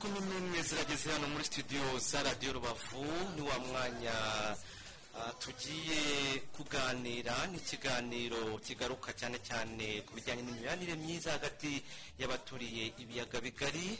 [0.00, 3.04] kumi n'imwe zirageze hano muri studio za radiyo rubavu.
[3.36, 4.14] Ni wa mwanya
[5.18, 11.82] ah, tugiye kuganira n'ikiganiro kigaruka cyane cyane ku bijyanye n'imibanire myiza hagati
[12.18, 13.98] y'abaturiye ibiyaga bigari.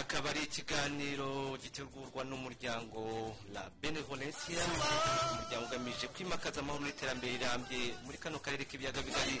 [0.00, 4.60] Akaba ari ikiganiro gitegurwa n'umuryango la benevolencia
[5.32, 9.36] umuryango ugamije kwimakaza amahoro n'iterambere rirambye muri kano karere k'ibiyaga bigari.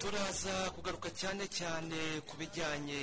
[0.00, 3.00] Turaza kugaruka cyane cyane ku bijyanye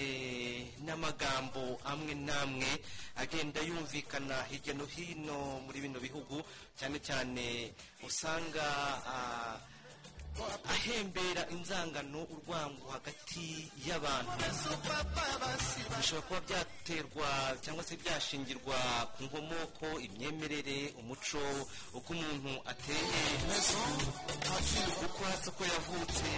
[0.85, 2.69] n'amagambo amwe n'amwe
[3.17, 6.37] agenda yumvikana hirya no hino muri bino bihugu
[6.77, 7.73] cyane cyane
[8.05, 8.65] usanga
[9.05, 9.57] ah,
[10.73, 14.31] ahembera inzangano urwango hagati y'abantu.
[15.97, 17.29] Bishobora kuba byaterwa
[17.61, 18.77] cyangwa se byashingirwa
[19.17, 21.41] ku nkomoko imyemerere umuco
[21.93, 23.21] uko umuntu ateye
[25.05, 26.29] uko hasi uko yavutse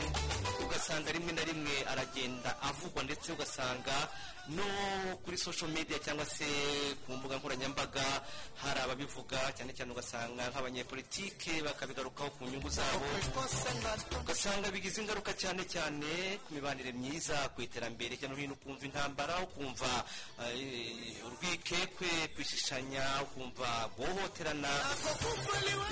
[0.63, 3.95] ugasanga rimwe na rimwe aragenda avugwa ndetse ugasanga
[4.49, 4.63] no
[5.23, 6.45] kuri social media cyangwa se
[7.05, 8.03] ku mbuga nkoranyambaga
[8.59, 13.05] hari ababivuga cyane cyane ugasanga nk'abanyepolitike bakabigarukaho ku nyungu zabo
[14.19, 18.15] ugasanga bigize ingaruka cyane cyane ku mibanire myiza ku iterambere.
[18.19, 20.03] Hirya no hino ukumva intambara ukumva
[20.51, 24.69] eh, urwikekwe kwishishanya ukumva guhohoterana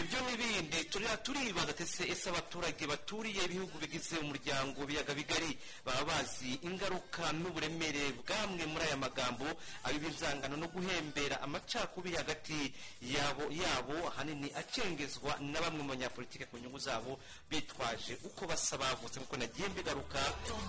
[0.03, 0.79] ibyo n'ibindi.
[0.91, 8.11] Turiya turibaza ese ese abaturage baturiye ibihugu bigize umuryango biyaga bigari baba bazi ingaruka n'uburemere
[8.41, 9.45] bwamwe muri aya magambo
[9.85, 16.57] abiba inzangano no guhembera amacakubiri hagati yabo yabo ahanini acengezwa na bamwe mu banyapolitike ku
[16.57, 17.19] nyungu zabo
[17.49, 20.19] bitwaje uko basa bavutse nk'uko nagiye mbigaruka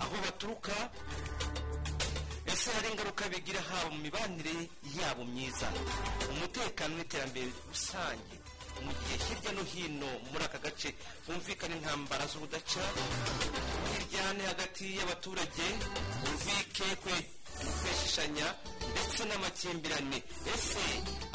[0.05, 0.75] aho baturuka.
[2.47, 4.69] Ese hari ingaruka bigira haba mu mibanire
[5.01, 5.73] yabo myiza?
[6.31, 8.37] Umutekano n'iterambere rusange?
[8.85, 10.91] Mu gihe hirya no hino muri aka gace
[11.27, 12.83] humvikana intambara z'ubudaca?
[13.95, 15.67] Hiryane hagati y'abaturage
[16.27, 17.15] urwikekwe
[17.81, 18.47] kweshishanya
[18.93, 20.19] ndetse n'amakimbirane.
[20.55, 20.85] Ese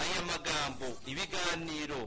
[0.02, 2.02] aya magambo ibiganiro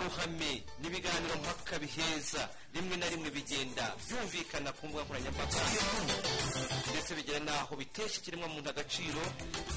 [0.00, 5.60] ruhame n'ibiganiro mpaka biheza rimwe na rimwe bigenda byumvikana ku mbuga nkoranyambaga.
[6.90, 9.20] Ndetse bigera n'aho bitesha ikiremwamuntu agaciro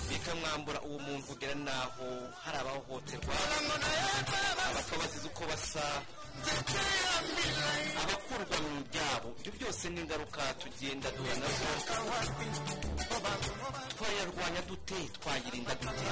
[0.09, 2.07] bikamwambura uwo muntu kugera n'aho
[2.43, 3.35] hari abahohoterwa.
[4.71, 5.83] Abakaba bazize uko basa
[8.01, 11.67] abakurwa mu byabo ibyo byose ni ingaruka tugenda duhura na zo.
[13.93, 14.99] Twayarwanya dute?
[15.21, 16.07] Twayirinda dute?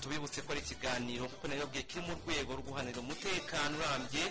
[0.00, 4.24] Tubibutse ko ari ikiganiro kuko nabibabwiye kiri mu rwego rwo guhanira umutekano urambye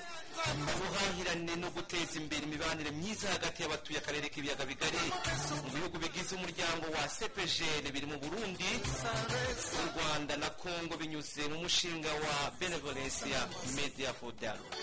[0.72, 5.04] ubuhahirane no guteza imbere imibanire myiza hagati y'abatuye akarere k'ibiyaga bigari.
[5.66, 8.70] Mu bihugu bigize umuryango wa sepejene biri mu burundi
[9.84, 13.40] u rwanda na kongo binyuze mu mushinga wa benevolencia
[13.76, 14.74] media dialogue.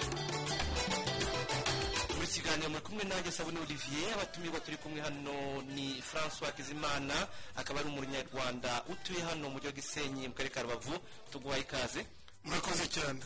[2.17, 7.15] Muri kiganiro muri kumwe nanjye sabune olivier abatumirwa turi kumwe hano ni francois kizimana
[7.57, 10.95] akaba ari umunyarwanda utuye hano mu mujyi wa gisenyi mu karere ka rubavu.
[11.31, 12.07] Tuguhaye ikaze.
[12.45, 13.21] Murakoze cyane.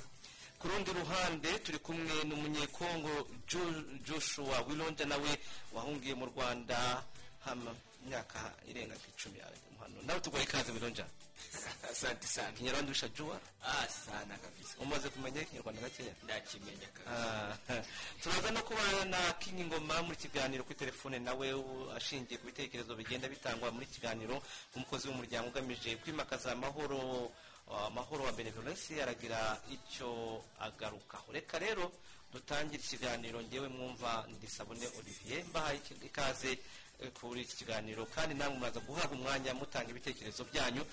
[0.58, 5.38] Ku rundi ruhande turi kumwe n'umunyekongo Jo- joshua wilonja nawe
[5.72, 7.04] wahungiye mu rwanda
[7.44, 9.40] hama imyaka irenga icumi.
[9.40, 11.04] Ari hano nawe tuguhaye ikaze wilonja
[11.90, 12.52] asante sana.
[12.52, 14.74] Kinyarwanda wisha jua ah sana kabisa.
[14.78, 17.56] Umaze kumenya ikinyarwanda gakeya ndakimenya kabisa.
[17.70, 17.82] Ah,
[18.22, 21.46] turaza no kubana na King Ngoma muri kiganiro kuri telefone nawe
[21.96, 24.42] ashingiye ku bitekerezo bigenda bitangwa muri kiganiro
[24.74, 27.30] umukozi w'umuryango ugamije kwimakaza amahoro
[27.70, 31.32] ah, amahoro wa benevolence aragira icyo agarukaho.
[31.32, 31.92] Reka rero
[32.32, 36.58] dutangire ikiganiro ngewe mwumva ndisabone olivier mbahaye ikaze
[37.00, 38.06] eh, kuri iki kiganiro.
[38.06, 40.84] Kandi namwe muraza guhabwa umwanya mutanga ibitekerezo byanyu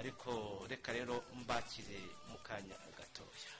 [0.00, 0.30] ariko
[0.70, 3.50] reka rero mbakire mu kanya gatoya.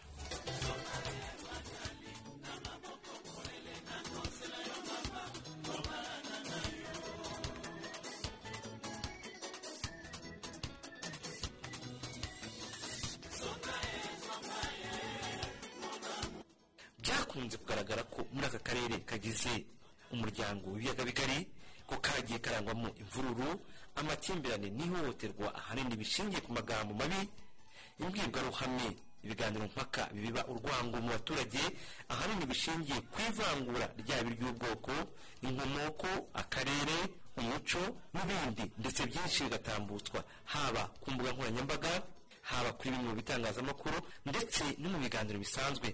[17.02, 19.52] Byakunze kugaragara ko muri aka karere kagize
[20.14, 21.38] umuryango w'ibiyaga bigari
[21.88, 23.48] ko kagiye karangwamo imvururu
[24.00, 27.20] amakimbirane n'ihohoterwa ahanini bishingiye ku magambo mabi
[28.00, 28.88] imbwirwaruhame
[29.24, 31.62] ibiganiro mpaka bibiba urwango mu baturage
[32.12, 34.92] ahanini bishingiye ku ivangura ryaba iry'ubwoko
[35.46, 36.08] inkomoko
[36.42, 36.96] akarere
[37.40, 37.82] umuco
[38.14, 40.20] n'ibindi ndetse byinshi bigatambutswa
[40.52, 41.92] haba ku mbuga nkoranyambaga
[42.42, 45.88] haba kuri bimwe mu bitangazamakuru ndetse no mu biganiro bisanzwe.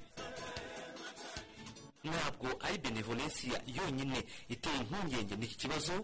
[2.05, 5.95] Ntabwo ari benevolencia yonyine iteye impungenge n'iki kibazo.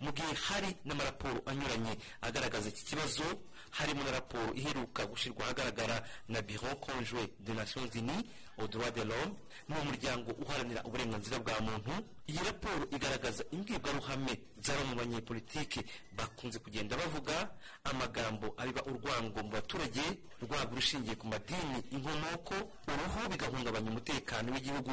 [0.00, 3.24] Mu gihe hari n'amaraporo anyuranye agaragaza iki kibazo
[3.70, 8.24] harimo na raporo iheruka gushyirwa ahagaragara na biro conjoint de nations unies
[8.58, 9.34] au droit de l'homme
[9.68, 11.90] ni umuryango uharanira uburenganzira bwa muntu.
[12.28, 15.80] Iyi raporo igaragaza imbwirwaruhame z'aba mu banyepolitike
[16.16, 17.48] bakunze kugenda bavuga
[17.84, 20.04] amagambo abiba urwango mu baturage
[20.42, 22.54] rwaba rushingiye ku madini inkomoko
[22.88, 24.92] uruhu bigahungabanya umutekano w'igihugu.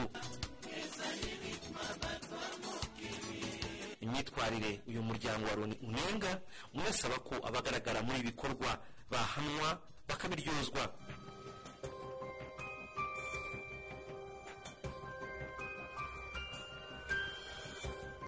[4.04, 6.32] Imyitwarire uyu muryango wa loni unenga
[6.74, 8.70] unasaba ko abagaragara muri ibi bikorwa
[9.12, 9.70] bahanwa
[10.08, 10.84] bakabiryozwa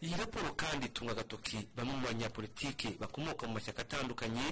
[0.02, 4.46] iyi raporo kandi itunga agatoki bamwe mu banyapolitike bakomoka mu mashyaka atandukanye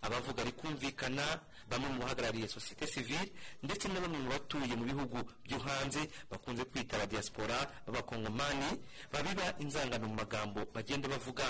[0.00, 1.24] abavuga rikumvikana
[1.70, 6.00] bamwe mu bahagarariye sosiyete sivile ndetse na bamwe mu batuye mu bihugu byo hanze
[6.30, 7.56] bakunze kwita ba diaspora
[7.86, 8.70] b'abakongomani
[9.12, 11.46] babiba inzangano mu magambo bagenda bavuga.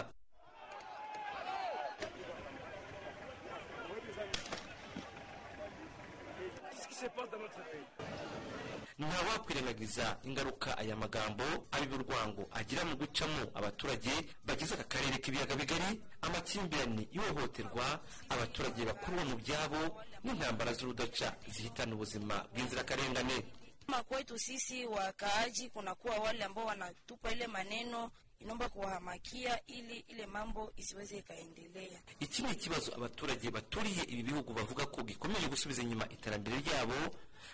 [9.06, 14.10] Ntawakwirengagiza ingaruka aya magambo abiba urwango agira mu gucamo abaturage
[14.44, 19.80] bagize aka karere k'ibiyaga bigari amakimbirane ihohoterwa abaturage bakurwa mu byabo
[20.24, 23.38] n'intambara z'urudaca zihitana ubuzima bw'inzirakarengane.
[23.86, 28.10] Kama kwetu sisi wakaaji kunakuwa wale ambao wanatupa ile maneno
[28.42, 32.00] inaomba kuwahamakia ili ile mambo isiweze ikaendelea.
[32.20, 36.94] iki ni ikibazo abaturage baturiye ibi bihugu bavuga ko gikomeje gusubiza inyuma iterambere ryabo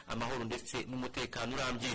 [0.08, 1.92] amahoro ndetse n'umutekano urambye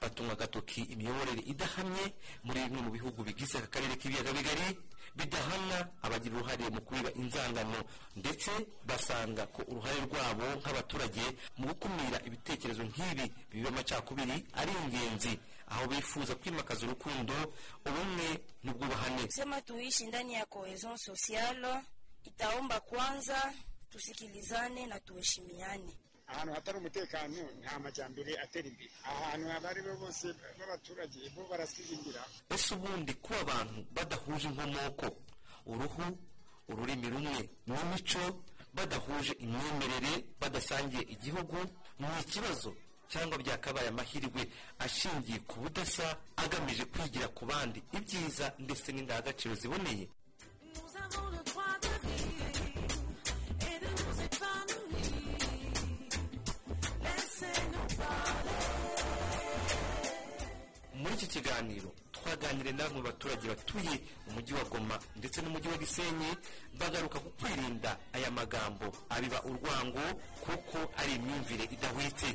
[0.00, 2.04] batunga agatoki imiyoborere idahamye
[2.44, 4.78] muri bimwe mu bihugu bigize aka karere k'ibiyaga bigari
[5.16, 7.84] bidahana abagira uruhare mu kubiba inzangano
[8.16, 8.50] ndetse
[8.86, 11.24] basanga ko uruhare rwabo nk'abaturage
[11.58, 15.32] mu gukumira ibitekerezo nk'ibi biba amacakubiri ari ingenzi
[15.72, 17.34] aho bifuza kwimakaza urukundo
[17.88, 18.28] ubumwe
[18.64, 21.72] n'ubwubahane Sema tuishi ndani ya cohesion sociale,
[22.24, 23.52] itaomba kwanza
[23.90, 25.92] tusikilizane na tuheshimiane.
[26.26, 28.90] ahantu hatari umutekano nta majyambere atera imbere.
[29.04, 30.26] Ahantu abo ari bo bose
[30.58, 32.22] b'abaturage bo barasigingira
[32.54, 35.06] ese ubundi kuba abantu badahuje inkomoko?
[35.66, 36.04] Uruhu
[36.70, 38.22] ururimi rumwe n'imico
[38.74, 41.58] badahuje imyemerere badasangiye igihugu
[42.00, 42.72] ni ikibazo.
[43.12, 44.42] Cyangwa byakabaye amahirwe
[44.84, 46.06] ashingiye ku budasa
[46.42, 47.78] agamije kwigira ku bandi.
[47.98, 50.06] Ibyiza ndetse n'indangagaciro ziboneye.
[60.94, 61.90] Muri iki kiganiro
[62.22, 63.94] twaganiriye na bamwe mu baturage batuye
[64.28, 66.30] umujyi wa goma ndetse n'umujyi wa gisenyi
[66.78, 70.04] bagaruka ku kwirinda aya magambo abiba urwango
[70.44, 72.28] kuko ari imyumvire idahwitse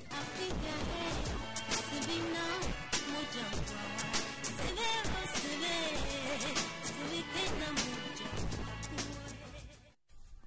[6.84, 7.68] Sevekena,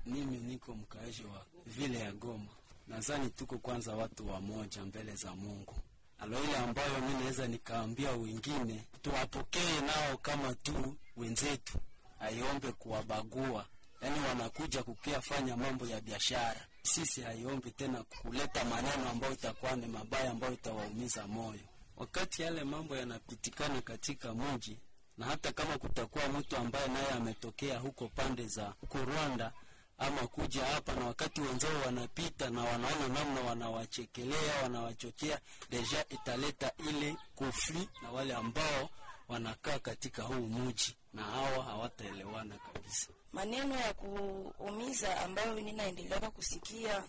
[0.06, 2.50] Mimi niko mkaaji wa vile ya Goma.
[2.88, 5.74] Nadhani tuko kwanza watu wa moja mbele za Mungu.
[6.20, 11.78] Alo ile ambayo mi naweza nikaambia wengine tuwapokee nao kama tu wenzetu,
[12.20, 13.66] aiombe kuwabagua,
[14.02, 16.66] yaani wanakuja kukiafanya mambo ya biashara.
[16.82, 21.60] Sisi haiombi tena kuleta maneno ambayo itakuwa ni mabaya, ambayo itawaumiza moyo.
[21.96, 24.78] Wakati yale mambo yanapitikana katika mji,
[25.18, 29.52] na hata kama kutakuwa mtu ambaye naye ametokea huko pande za huko Rwanda
[30.00, 35.40] ama kuja hapa, na wakati wenzao wanapita na wanaona namna wanawachekelea, wanawachochea,
[35.70, 38.90] deja italeta ile kufli na wale ambao
[39.28, 43.08] wanakaa katika huu muji, na hawa hawataelewana kabisa.
[43.32, 47.04] Maneno ya kuumiza ambayo ninaendelea kusikia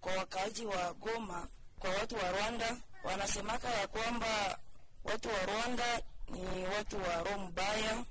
[0.00, 1.48] kwa wakaaji wa Goma,
[1.78, 4.58] kwa watu wa Rwanda, wanasemaka ya kwamba
[5.04, 8.04] watu wa Rwanda ni watu wa roho mbaya,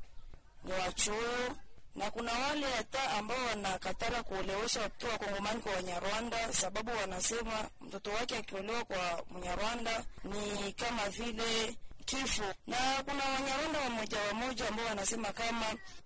[0.63, 1.55] ni wachoyo,
[1.95, 8.09] na kuna wale hata ambao wanakatara kuolewesha watoto wa Kongomani kwa Wanyarwanda, sababu wanasema mtoto
[8.11, 12.43] wake akiolewa kwa Mnyarwanda ni kama vile kifo.
[12.67, 15.65] Na kuna Wanyarwanda wamoja wamoja ambao wanasema kama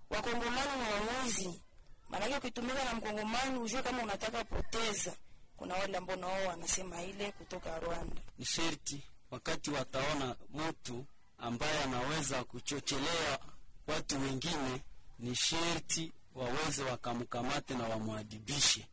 [0.09, 1.61] Wakongomani ni wamwizi,
[2.09, 5.13] maanake ukitumika na Mkongomani ujue kama unataka poteza.
[5.55, 8.21] Kuna wale ambao nao wanasema ile kutoka Rwanda.
[8.37, 11.05] Ni sherti wakati wataona mtu
[11.37, 13.39] ambaye anaweza kuchochelea
[13.87, 14.81] watu wengine,
[15.19, 18.87] ni sherti waweze wakamkamate na wamwadibishe.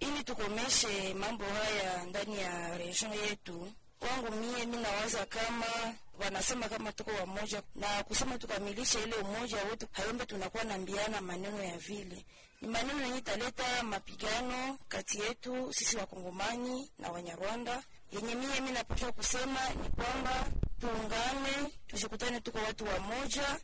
[0.00, 3.72] ili tukomeshe mambo haya ndani ya region yetu.
[3.98, 5.66] Kwangu mie, mi nawaza kama
[6.24, 11.78] wanasema kama tuko wamoja na kusema tukamilishe ile umoja wetu, hayombe tunakuwa nambiana maneno ya
[11.78, 12.24] vile
[12.60, 17.82] ni maneno yenye italeta mapigano kati yetu sisi wakongomani na wanyarwanda.
[18.12, 20.46] Yenye mie mi napasha kusema ni kwamba
[20.80, 23.60] tuungane, tushikutane, tuko watu wamoja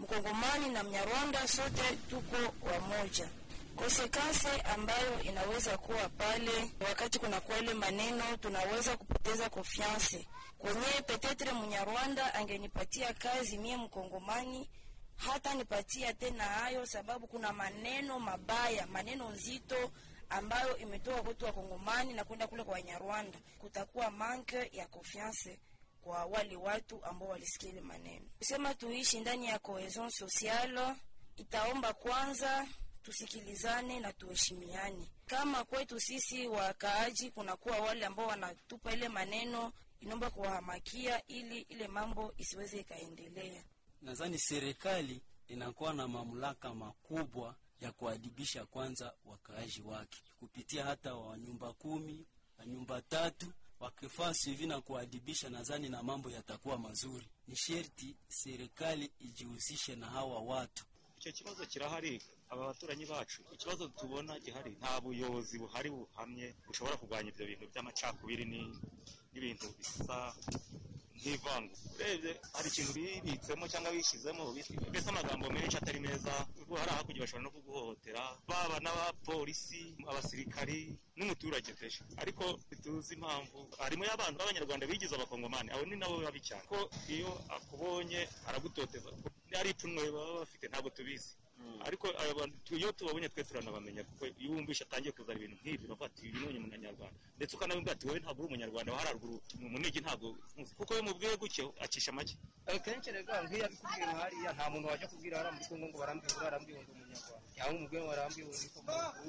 [0.00, 2.36] mkongomani na mnyarwanda sote tuko
[2.72, 3.28] wamoja.
[3.76, 10.26] Konsekansi ambayo inaweza kuwa pale wakati kuna kwale maneno tunaweza kupoteza konfianse.
[10.58, 14.70] Kwenye petetre mnyarwanda angenipatia kazi mie mkongomani
[15.16, 19.90] hata nipatia tena hayo sababu kuna maneno mabaya maneno nzito
[20.30, 23.38] ambayo imetoka kwetu wakongomani na kwenda kule kwa wanyarwanda.
[23.58, 25.58] Kutakuwa manke ya konfianse
[26.02, 28.26] kwa wale watu ambao walisikia ile maneno.
[28.38, 30.96] Kusema tuishi ndani ya cohesion sociale
[31.36, 32.66] itaomba kwanza
[33.02, 35.08] tusikilizane na tuheshimiane.
[35.26, 42.34] Kama kwetu sisi wakaaji kunakuwa wale ambao wanatupa ile maneno inaomba kuwahamakia ili ile mambo
[42.36, 43.64] isiweze ikaendelea.
[44.02, 50.22] Nadhani serikali inakuwa na mamlaka makubwa ya kuadibisha kwanza wakaaji wake.
[50.38, 52.26] Kupitia hata wa nyumba kumi
[52.58, 57.28] wa nyumba tatu wakifaa sivi na kuadibisha nadhani na mambo yatakuwa mazuri.
[57.48, 60.84] Ni sherti serikali ijihusishe na hawa watu.
[61.18, 67.28] Icyo kibazo kirahari aba baturanyi bacu ikibazo tubona gihari nta buyobozi buhari buhamye bushobora kurwanya
[67.30, 70.34] ibyo bintu by'amacakubiri n'ibintu bisa
[71.20, 74.42] nk'ivangu urebye hari ikintu bibitsemo cyangwa bishyizemo
[74.90, 80.78] mbese amagambo menshi atari meza ubwo hari hakurya bashobora no kuguhohotera baba n'abapolisi abasirikari
[81.16, 86.64] n'umuturage pesha ariko ntituzi impamvu harimo y'abantu b'abanyarwanda bigize abakongomani abo ni nabo babi cyane.
[86.72, 86.78] Ko
[87.14, 89.10] iyo akubonye aragutoteza
[89.60, 91.32] ari ipfunwe baba bafite ntabwo tubizi.
[91.86, 95.84] Ariko aya bantu tu- iyo tubabonye twe turanabamenya kuko iyo wumvishe atangiye kuzana ibintu nk'ibi.
[95.88, 99.36] Uravuga ati uyu ni umunyarwanda ndetse ukanabibwira ati wowe ntabwo uri umunyarwanda wa haruguru
[99.72, 100.26] munigi ntabwo
[100.56, 102.34] nkuzi." kuko iyo mubwiye gutyo acisha make.
[102.68, 106.32] Akenshi rega nk'iyo abikubwiye nka hariya nta muntu wajya kubwira hariya muri kongo ngo barambwiye
[106.36, 107.46] ngo barambwiye ngo umunyarwanda.
[107.56, 108.80] Cyangwa umubwiye ngo barambwiye ngo uko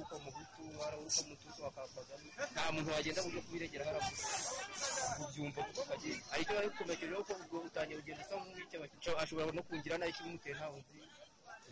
[0.02, 0.62] uko muhutu
[1.08, 6.16] uko mututu wakakagame nta muntu wagenda ujya kubiregera hariya muri ubyumva kuko kagiye.
[6.32, 10.12] Hari icyo bari kumekereho ko ubwo utangiye kugenda usa nk'uwicyo ashobora no kungira na yo
[10.12, 11.00] ikibimuteye ntawe nzi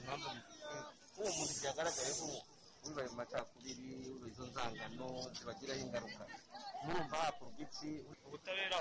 [0.07, 2.27] uwo muntu byagaragayeho
[2.83, 6.23] wibaye mu macakubiri wibaye izo nzangano zibagiraho ingaruka
[6.83, 7.89] murumva hakorwa iki
[8.25, 8.77] ubutabera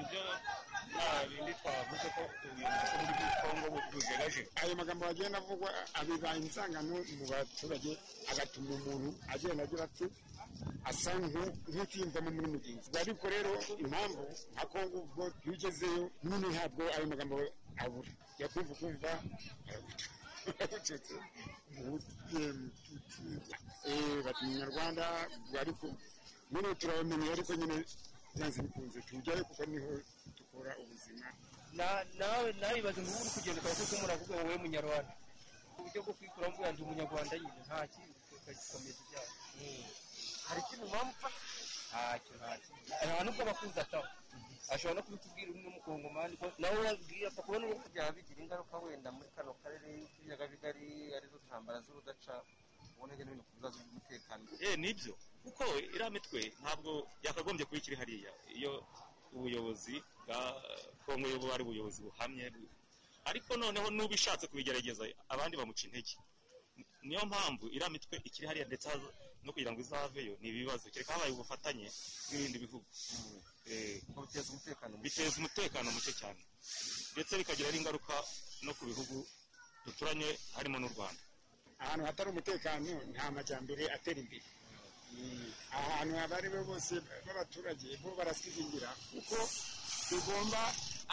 [0.00, 0.20] ibyo
[0.90, 2.22] nta bindi twavuze ko
[3.06, 7.92] muri kongo bujegaje ayo magambo agenda avugwa abibaye insangano mu baturage
[8.30, 10.06] agatuma umuntu agenda agira ati
[10.90, 12.88] asa nku- nk'utiyumvamo muri mugenzi.
[13.02, 13.52] Ariko rero
[13.84, 14.22] impamvu
[14.54, 17.34] nka kongo ubwo iyo ugezeyo nyine ntabwo ayo magambo
[17.84, 18.10] abura.
[18.40, 19.10] Yakumva ukumva
[20.56, 21.14] aragucetse
[24.24, 25.04] bati umunyarwanda
[25.62, 25.86] ariko
[26.52, 27.76] nyine turabamenye ariko nyine
[28.34, 29.92] byanze bikunze tujyayo kuko ni ho
[30.38, 31.26] dukora ubuzima
[31.78, 35.12] Na- nawe nabibaze ngo ubu uri kugenda ukaba kuko muravuga wowe munyarwanda
[35.78, 39.32] uburyo bwo kwikura mvuga ndi umunyarwanda nyine nta kindi ukagikomeza ibyaha
[40.48, 41.26] hari ikintu mpamvu
[41.88, 42.70] ntacyo ntacyo
[43.06, 44.06] nta nubwo abakuzi ataho
[44.72, 49.08] ashobora no kubikubwira undi mukongomani ko nawe urabwira apfa kubona uwo byaba bigira ingaruka wenda
[49.16, 52.34] muri kano karere k'ibiyaga bigari ari zo ntambara z'urudaca
[52.96, 54.44] ubona hirya no hino ku bibazo by'umutekano.
[54.64, 55.14] Eh ni byo.
[55.44, 56.90] Kuko iriya mitwe ntabwo
[57.26, 58.32] yakagombye kuba ikiri hariya.
[58.58, 58.72] Iyo
[59.36, 59.96] ubuyobozi
[60.26, 60.38] bwa
[61.06, 62.68] kongo iyo ari ubuyobozi buhamye bu-
[63.30, 66.16] ariko noneho n'ubishatse kubigerageza abandi bamuca intege.
[67.06, 68.88] Niyo mpamvu iriya mitwe ikiri hariya ndetse
[69.44, 70.84] no kugira ngo izaveyo ni ibibazo.
[70.92, 71.86] Kereka habaye ubufatanye
[72.30, 72.86] n'ibindi bihugu.
[73.72, 76.40] Biteza umutekano muke biteza umutekano muke cyane.
[77.12, 78.14] Ndetse bikagira n'ingaruka
[78.64, 79.16] no ku bihugu
[79.84, 81.22] duturanye harimo n'u rwanda.
[81.78, 84.44] Ahantu hatari umutekano nta majyambere atera imbere.
[85.72, 86.94] Ahantu abo ari bo bose
[87.26, 89.36] b'abaturage bo barasigingira kuko
[90.08, 90.60] tugomba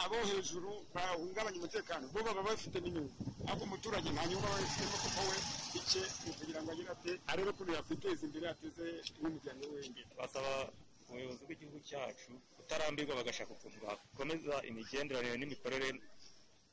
[0.02, 3.14] abo hejuru bahungabanya umutekano bo baba bafite n'inyungu.
[3.48, 5.36] Ariko umuturage nta nyungu aba abifitemo kuko we
[5.78, 8.86] icye ni ukugira ngo agire ate arebe ko yakwiteza imbere ateze
[9.20, 10.06] n'umuryango we imbere.
[10.18, 10.50] Basaba
[11.08, 15.88] ubuyobozi bw'igihugu cyacu kutarambirwa bagashaka ukuntu bakomeza imigenderanire n'imikorere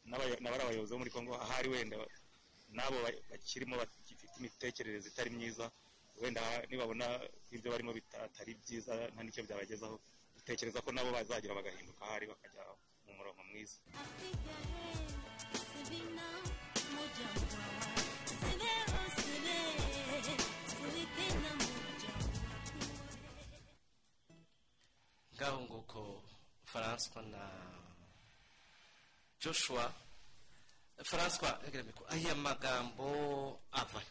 [0.10, 1.96] n'abari abayobozi bo muri kongo ahari wenda
[2.76, 5.66] n'abo ba- bakirimo bagifite imitekerereze itari myiza
[6.22, 7.06] wenda nibabona
[7.56, 9.96] ibyo barimo bitari byiza nta n'icyo byabagezaho
[10.36, 12.64] dutekereza ko nabo bazagira bagahinduka ahari bakajya
[13.06, 13.78] mu murongo mwiza.
[21.34, 21.63] Ngaho
[25.42, 26.22] nguko
[26.66, 27.50] François na
[29.42, 29.94] Joshua
[31.84, 34.02] mbiko aya magambo ava.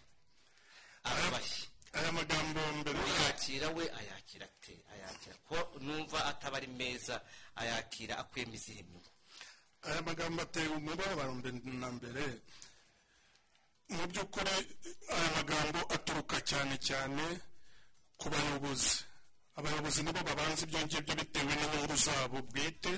[1.04, 5.34] Avahe aya magambo mbere uyakira we ayakira ate ayakira.
[5.48, 7.20] Ko numva ataba ari meza
[7.56, 9.10] ayakira akuyemo izihe nyungu
[9.82, 12.40] aya magambo ateye umubabaro na mbere.
[13.88, 14.56] Mu by'ukuri
[15.08, 17.24] aya magambo aturuka cyane cyane
[18.18, 19.04] ku bayobozi.
[19.58, 22.92] Abayobozi nibo babanza ibyo ngibyo bitewe n'inyungu zabo bwite.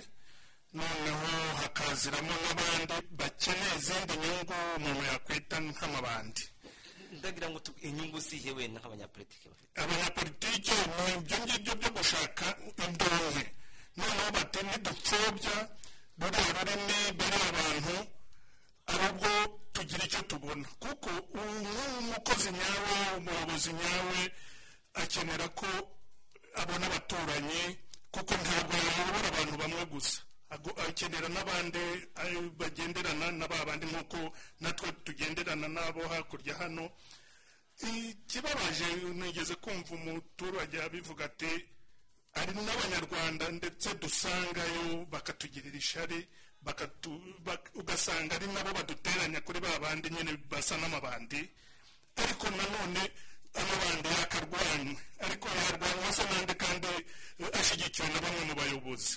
[0.75, 1.28] Noneho
[1.61, 6.42] hakaziramo n'abandi bakeneye izindi nyungu umuntu yakwita nk'amabandi.
[7.14, 7.58] Ndagira ngo
[7.88, 9.70] inyungu zihe wenda nk'abanyapolitiki bafite.
[9.82, 12.46] Abanyapolitike ni ibyo ngibyo byo gushaka
[12.84, 13.44] indonke.
[13.96, 15.56] Noneho bati nidupfobya
[16.20, 17.96] ruriya rurimi bariya abantu
[18.92, 19.30] ahubwo
[19.75, 20.66] tugira icyo tubona.
[20.82, 24.20] Kuko umukozi nyawe umuyobozi nyawe
[25.00, 25.68] akenera ko
[26.61, 27.62] abona abaturanyi
[28.14, 30.18] kuko ntabwo yayobora abantu bamwe gusa.
[30.54, 31.82] Akenera n'abandi
[32.61, 34.20] bagenderana na ba bandi nk'uko
[34.62, 36.84] natwe tugenderana n'abo hakurya hano.
[37.82, 38.87] Ikibabaje
[39.18, 41.50] nigeze kumva umuturage abivuga ati
[42.37, 46.23] hari n'abanyarwanda ndetse dusangayo bakatugirira ishari
[47.75, 51.40] ugasanga ari nabo baduteranya kuri ba bandi nyine basa n'amabandi.
[52.16, 53.02] Ariko nanone
[53.61, 54.94] amabandi yakarwanywe
[55.25, 56.90] ariko yarwanywa se n'andi kandi
[57.61, 59.16] ashyigikiwe na bamwe mu bayobozi.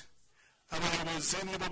[0.70, 1.67] Abayobozi nibo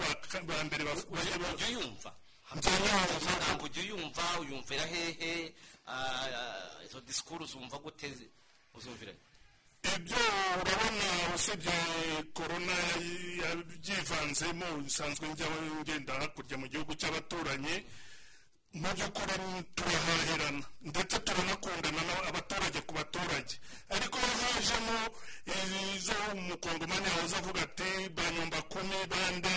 [0.48, 2.12] ba mbere ba- ba- ujya uyumva
[2.56, 5.54] Njyewe amagambo ujya uyumva uyumvira hehe
[5.88, 8.10] Ah, izo disikuru uzumva gute
[8.74, 9.14] uzumvira
[9.96, 10.18] ibyo
[10.62, 11.76] urabona usibye
[12.34, 12.74] korona
[13.42, 15.46] yabyivanzemo bisanzwe njya
[15.82, 17.76] ngenda hakurya mu gihugu cy'abaturanyi
[18.82, 19.36] mu by'ukuri
[19.76, 23.54] turahahirana ndetse turanakundana na- abaturage ku baturage.
[23.96, 24.98] Ariko hajemo
[25.96, 29.56] izo umukongomani yahoze avuga ati banyumba kumi bande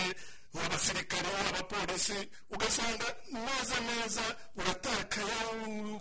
[0.65, 2.17] abasirikare abapolisi
[2.53, 4.25] ugasanga neza neza
[4.59, 5.37] uratakaye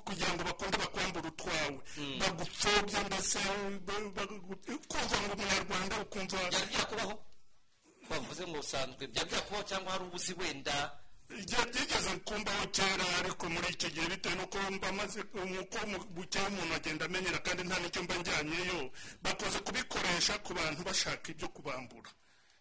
[0.07, 1.79] kugira ngo bakunde bakwambura utwawe.
[2.21, 3.39] Bagupfobya mbese
[4.91, 7.15] kumva ngo umunyarwanda ukumva byari byakubaho
[8.11, 9.03] bavuze ngo usanzwe.
[9.13, 10.77] Byari byakubaho cyangwa hari ubuzi wenda
[11.37, 15.79] igihe byigeze kumbaho kera ariko muri icyo gihe bitewe n'uko mba maze uko
[16.17, 18.91] bukeye umuntu agenda amenyera kandi nta n'icyo mba njyanyeyo
[19.23, 22.11] bakoze kubikoresha ku bantu bashaka ibyo kubambura.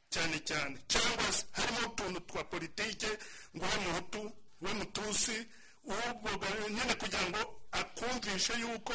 [0.09, 0.75] Cyane cyane.
[0.87, 3.09] Cyangwa se harimo utuntu twa politike
[3.55, 4.21] ngo we muhutu
[4.61, 5.35] we mutusi
[5.87, 8.93] ahubwo ba- nyine kugira ngo akumvishe yuko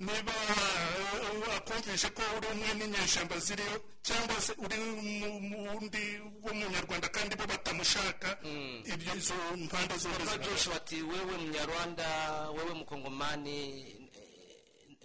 [0.00, 6.04] niba eh, akumvishe ko uri umwe n'inyeshyamba ziriyo cyangwa se uri wundi
[6.44, 8.38] w'umunyarwanda kandi bo batamushaka
[8.92, 12.06] ibyo izo mpande zose Baba bati Joshua wewe munyarwanda
[12.50, 13.58] wewe mukongomani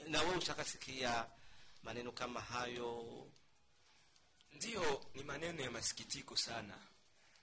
[0.08, 1.28] nawe ushaka sikiya
[1.84, 3.06] maneno kama hayo?
[4.52, 6.76] Ndiyo, ni maneno ya masikitiko sana.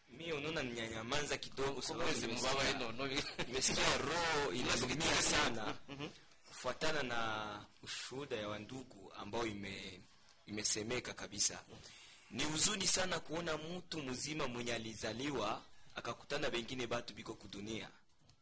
[0.09, 2.53] Mi unaona ninyanyamaza kidogo sababu nimesikia-
[3.47, 5.75] nimesikia roho inaumia sana
[6.67, 10.01] kufuatana na ushuhuda ya wandugu ambao ime,
[10.47, 11.65] imesemeka kabisa.
[12.31, 17.91] Ni huzuni sana kuona mtu mzima mwenye alizaliwa akakutana wengine batu biko kudunia,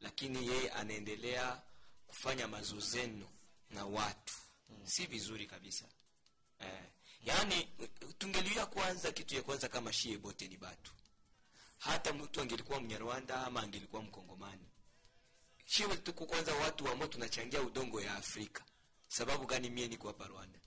[0.00, 1.62] lakini yeye anaendelea
[2.06, 3.28] kufanya mazozeno
[3.70, 4.34] na watu,
[4.84, 5.84] si vizuri kabisa.
[6.60, 6.82] Eh,
[7.24, 7.68] yaani
[8.18, 10.92] tungeliwa kwanza kitu ya kwanza kama shie bote ni batu
[11.78, 14.66] hata mtu angelikuwa mnyarwanda ama angelikuwa mkongomani
[15.64, 18.64] shiwe tuko kwanza watu ambao tunachangia udongo ya afrika.
[19.08, 20.58] Sababu gani mie niko hapa rwanda?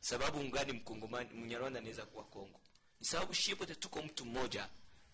[0.00, 2.60] Sababu gani mkongomani mnyarwanda anaweza kuwa kongo?
[3.00, 4.68] Ni sababu shiwe bote tuko mtu mmoja.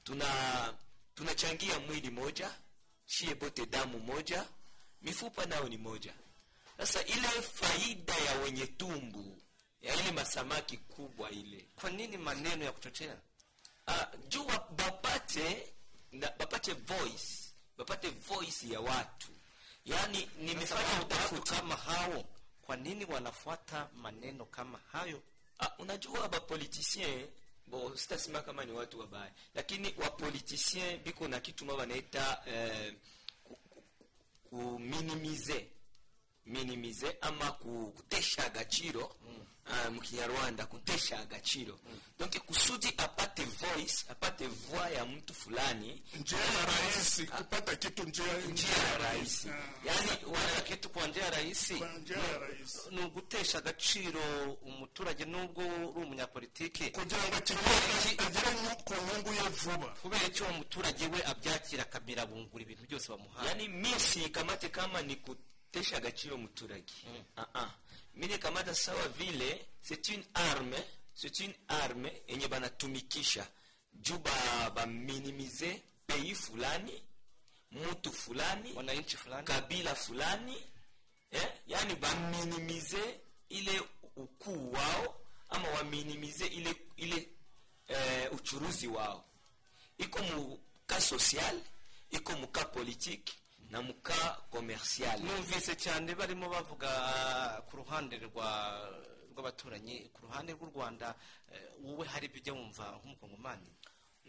[0.04, 0.74] Tuna
[1.14, 2.50] tunachangia mwili moja
[3.06, 4.46] shiwe bote damu moja
[5.02, 6.14] mifupa nao ni moja.
[6.78, 9.42] Sasa ile faida ya wenye tumbu
[9.80, 13.16] ya ile masamaki kubwa ile kwa nini maneno ya kuchochea?
[13.88, 15.72] Uh, juu bapate
[16.12, 17.41] na, bapate voice
[17.84, 19.28] bapate voice ya watu.
[19.84, 22.24] Yani nimefanya utafiti kama hao
[22.62, 25.22] kwa nini wanafuata maneno kama hayo?
[25.58, 27.26] Ah, unajua bapoliticien
[27.66, 32.94] bo sitasema kama ni watu wabaya lakini wa politicien biko na kitu mwa wanaita eh,
[33.44, 33.84] ku- ku-
[34.50, 35.66] kuminimize
[36.46, 39.36] minimize ama ku- kutesha agaciro mm.
[39.66, 41.78] uh, mkinyarwanda kutesha agaciro.
[41.86, 41.98] Mm.
[42.18, 48.26] donc kusudi apate voice apate voix ya mtu fulani njia ya rahisi kupata kitu njia
[48.26, 49.48] ya rahisi.
[49.84, 51.74] Yani wana kitu kwa njia ya rahisi.
[52.90, 54.20] ni ugutesha agaciro
[54.62, 59.86] umuturage nubwo uri umunyapolitike kugira ngo agere ku nyungu ye vuba.
[60.02, 63.48] Kubera icyo uwo muturage we abyakira akamira bungura ibintu byose bamuhaye?
[63.48, 65.16] Yani mi sikamate kama ni
[65.72, 67.24] kutesha agaciro mturagi mm.
[67.36, 67.68] uh -uh.
[68.14, 70.76] mine kamata sawa vile c'est une arme
[71.14, 73.46] c'est une arme yenye banatumikisha
[73.92, 77.02] juu ba baminimize pei fulani
[77.70, 80.56] mutu fulani wananchi fulani kabila fulani
[81.30, 81.52] eh?
[81.66, 83.82] yani baminimize ile
[84.16, 87.28] ukuu wao ama waminimize ile ile
[87.88, 89.24] eh, uchuruzi wao
[89.98, 91.60] iko muka social
[92.10, 93.32] iko muka politique
[93.72, 94.18] na muka
[94.50, 96.90] commercial numvise cyane barimo bavuga
[97.66, 98.48] ku ruhande rwa
[99.32, 101.14] rw'abaturanyi ku ruhande rw'u rwanda
[101.52, 103.70] eh, wowe hari ibyo ujya wumva nk'umukongomani?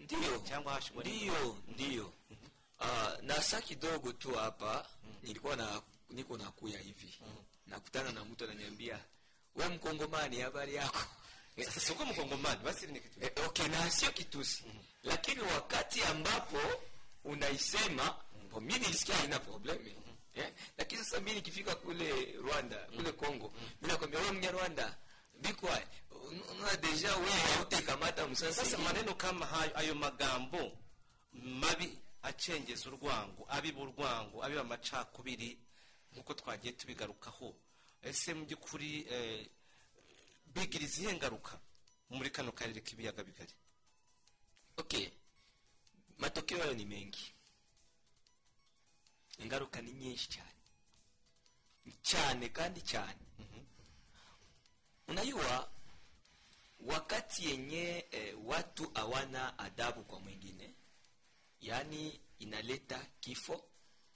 [0.03, 2.07] Ndio cyangwa hashingwa ndio ndio
[2.83, 4.85] Ah, na saa kidogo tu hapa
[5.23, 7.19] nilikuwa na niko nakuya hivi.
[7.67, 8.99] Nakutana na mtu ananiambia
[9.55, 10.99] we mkongomani habari yako?
[11.65, 13.25] Sasa siko mkongomani basi ni kitu.
[13.25, 14.63] Eh, okay na sio kitusi.
[15.03, 16.59] Lakini wakati ambapo
[17.23, 18.15] unaisema
[18.59, 18.65] mm.
[18.65, 19.95] mi nilisikia haina probleme
[20.35, 24.97] eh, lakini sasa mi nikifika kule rwanda kule congo mi nakwambia we mnyarwanda
[25.41, 25.81] bikwa
[26.59, 30.77] una deja we hautekamata musasi sasa maneno kama hayo ayo magambo
[31.33, 35.59] mabi acengeza urwango abiba urwango abiba amacakubiri
[36.13, 37.55] nk'uko twagiye tubigarukaho.
[38.01, 39.49] Ese mu by'ukuri eh,
[40.53, 41.59] bigira izihe ngaruka
[42.09, 43.53] muri kano karere k'ibiyaga bigari.
[44.77, 45.09] Okay.
[46.17, 47.32] Matokeo yayo ni mengi.
[49.39, 50.49] Ingaruka ni nyinshi cyane.
[52.01, 53.19] Cyane kandi cyane.
[55.07, 55.71] Unajua
[56.79, 60.73] wakati yenye eh, watu hawana adabu kwa mwingine
[61.61, 63.65] yaani inaleta kifo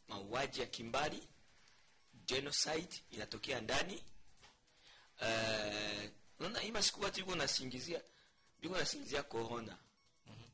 [0.08, 1.28] mauaji ya kimbari
[2.26, 4.04] genocide inatokea ndani.
[5.22, 8.02] Eh, unaona hii masiku watu iko nasingizia
[8.62, 9.78] biko nasingizia corona.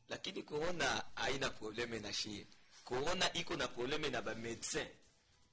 [0.08, 2.46] Lakini corona haina probleme na shie
[2.84, 4.86] corona iko na probleme na bamedecin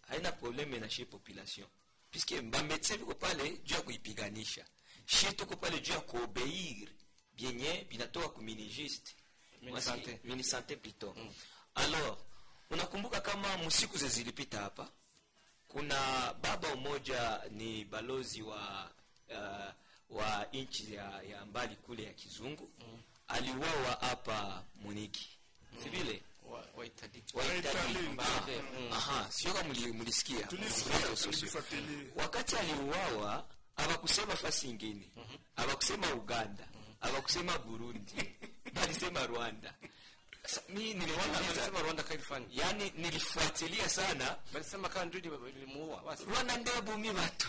[0.08, 1.68] haina probleme na chez population.
[2.12, 4.66] Puisque bamedecin biko pale juu ya kuipiganisha.
[5.06, 6.90] Shi tuko pale juu ya kuobeir
[7.38, 9.16] byenye binatoka kuminigiste
[9.62, 10.18] Minisante.
[10.18, 11.16] plito plutôt.
[11.76, 12.18] Alors
[12.70, 14.92] unakumbuka kama musiku ze zilipita hapa?
[15.68, 18.92] Kuna baba mmoja ni balozi wa
[19.30, 19.74] uh,
[20.18, 22.72] wa nchi ya, ya mbali kule ya kizungu.
[22.80, 23.02] Mm.
[23.28, 25.30] aliuawa hapa muniki.
[25.72, 25.84] Mm.
[25.84, 27.24] sivile wa, wa Italy.
[27.34, 27.78] wa Wa Italy.
[27.92, 28.18] Italy.
[28.20, 28.92] Ah, Mm.
[28.94, 30.48] aha sio kama muli- mulisikia.
[30.48, 31.40] Tulisikia, Réseaux sociaux.
[31.40, 32.12] tulifuatilia.
[32.16, 35.10] wakati aliuawa abakusema fasi ingine.
[35.56, 36.68] Abakusema uganda.
[37.02, 38.14] Abakusema burundi.
[38.74, 39.74] Balisema rwanda.
[40.46, 44.36] Sa- mi niliona Walisema Rwanda kalifani yani nilifuatilia sana.
[44.54, 47.48] Balisema kandi limuua basi rwanda ndio bumi batu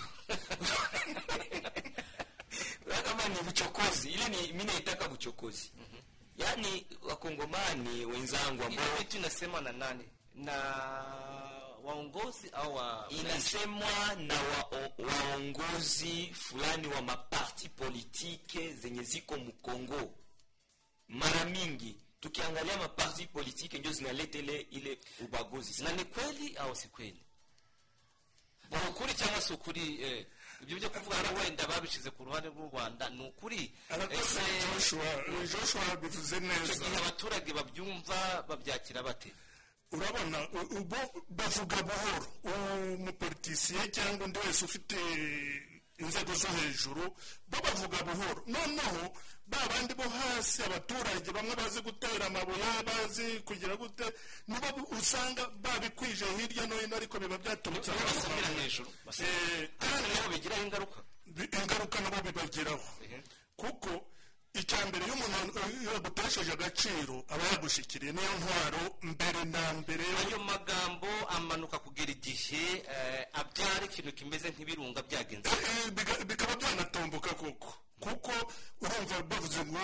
[2.86, 5.72] Unaona kama ni buchokozi ile ni mi naitaka buchokozi
[6.36, 10.04] yaani wakongomani wenzangu ambao kitu inasema na nani?
[10.34, 10.54] Na
[11.84, 20.14] waongozi au wa inasemwa na wao- waongozi fulani wa maparti politike zenye ziko mkongo
[21.08, 25.82] mara mingi tukiangalia maparti politike ndio zinaleta ile ile ubaguzi.
[25.84, 27.22] Na ni kweli au si kweli?
[28.90, 30.26] Ukuri cyangwa si ukuri eh,
[30.62, 33.72] ibyo byo kuvuga ngo wenda babishize ku ruhande rw'u rwanda ni ukuri
[34.10, 34.42] ese
[35.50, 36.74] joshua bivuze neza.
[36.84, 39.30] gihe abaturage babyumva babyakira bate?
[39.92, 40.38] Urabona
[40.80, 40.96] ubu
[41.30, 42.26] bavuga buhoro.
[42.96, 44.96] Umupolitisiye cyangwa undi wese ufite
[46.02, 47.04] inzego zo hejuru
[47.50, 48.40] bo bavuga buhoro.
[48.46, 49.02] Noneho
[49.46, 54.06] ba bandi bo hasi abaturage bamwe bazi gutera amabuye bazi kugira gute
[54.48, 58.62] nibo usanga babikwije hirya no hino ariko biba byaturutse bavuye.
[58.62, 60.98] hejuru Eh, kandi bigiraho ingaruka.
[61.62, 62.88] ingaruka nabo bibageraho
[63.56, 63.90] kuko
[64.60, 70.04] icya mbere iyo umuntu iyo agutesheje agaciro aba yagushikiriye niyo ntwaro mbere na mbere.
[70.22, 75.48] Ayo magambo amanuka kugera igihe eh, abyara ikintu kimeze nk'ibirunga byagenze.
[75.48, 75.88] Eh,
[76.28, 77.70] bikaba byanatomboka koko.
[78.02, 78.32] Kuko
[78.82, 79.78] urumva bavuze ngo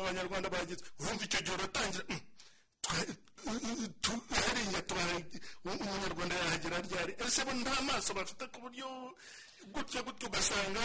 [0.00, 2.04] abanyarwanda bagize urumva icyo gihe uratangira
[3.42, 4.82] "Mm, tu- hariya
[5.64, 7.12] umunyarwanda yahagera ryari?
[7.26, 8.86] Ese bo nta maso bafite ku buryo
[9.74, 10.82] gutya gutya ugasanga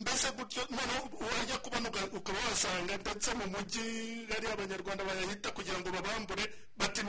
[0.00, 3.86] mbese gutyo noneho wajya kubona ukaba wasanga ndetse mu mujyi
[4.32, 6.44] hariya abanyarwanda bayahita kugira ngo babambure
[6.76, 7.00] bati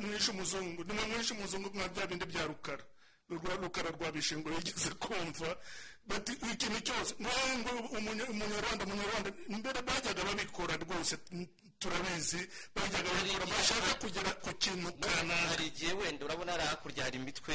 [0.00, 2.84] mwishe umuzungu nimwe mwishe umuzungu mwa bya bindi bya rukara.
[3.30, 5.56] Rukara rwa bishingo yigeze kumva
[6.06, 7.14] bati ikintu cyose
[8.30, 11.14] umunyarwanda umunyarwanda mbere bajyaga babikora rwose
[11.80, 12.40] turabizi
[12.76, 17.54] bajyaga babikora bashaka kugera ku kintu kanaka hari igihe wenda urabona hari hakurya hari imitwe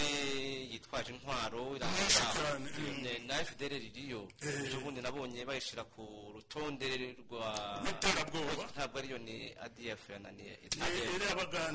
[0.71, 3.01] yitwaje intwaro cyane, mm.
[3.05, 4.25] Ne- na fdr ririyo.
[4.41, 6.87] Ejo bundi nabonye bayishyira ku rutonde
[7.21, 7.53] rwa
[7.85, 8.63] Rw'iterabwoba.
[8.73, 10.53] ntabwo ariyo ni adf yananiye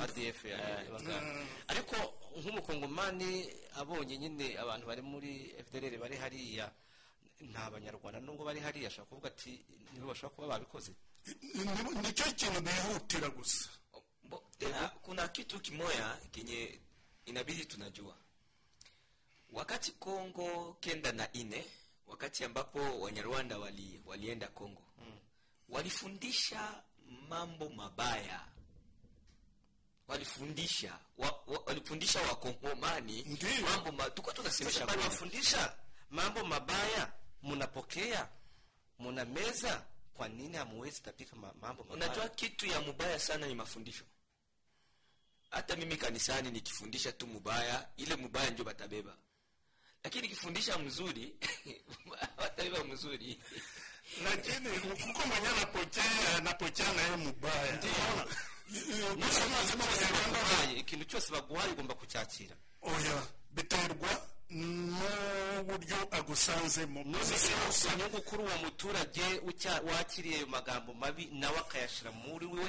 [0.03, 0.39] adf
[1.71, 1.97] ariko
[2.41, 3.47] nk'umukongomani
[3.79, 6.67] abonye nyine abantu bari muri fdr bari hariya.
[7.41, 10.93] Nta banyarwanda nubwo bari hariya ashobora kuvuga ati nibo bashobora kuba babikoze?
[11.55, 13.69] Ni- nicyo kintu bihutira gusa.
[14.25, 16.81] Bo, tena kuna kitu kimoya kenye
[17.27, 18.17] inabidi tunajua.
[19.53, 21.65] Wakati kongo kenda na ine
[22.07, 25.19] wakati ambapo wanyarwanda wali, walienda kongo mm.
[25.69, 26.83] walifundisha
[27.29, 28.41] mambo mabaya.
[30.09, 35.77] Walifundisha wa, wa, walifundisha wakongomani mambo ma, tuko tunasemesha wafundisha
[36.11, 38.29] mambo mabaya munapokea?
[38.99, 39.85] Munameza?
[40.15, 41.95] Kwa nini hamuwezi tapika mambo mabaya?
[41.95, 44.05] unajua kitu ya mubaya sana ni mafundisho.
[45.51, 49.17] Hata mimi kanisani nikifundisha tu mubaya ile mubaya ndio batabeba.
[50.05, 51.35] Lakini nikifundisha mzuri
[52.39, 53.41] watabeba mzuri.
[54.25, 57.77] Lakini kuko mwenye napochea napochea na yeye mubaya.
[57.77, 57.91] Ndio.
[59.27, 61.95] Kusema sababu cyose baguhaye ugomba
[62.83, 69.23] oya biterwa n'uburyo agusanzemo inyungu kuri uwo muturage
[69.89, 72.67] wakiriye ayo magambo mabi nawe akayashyira muri we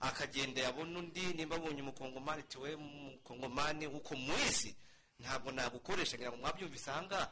[0.00, 4.74] akagenda yabona undi nimba abonye umukongomani tiwe mukongomani uko muzi
[5.20, 7.30] ntabwo nagukoresha ngo mwabyumvise ahangaha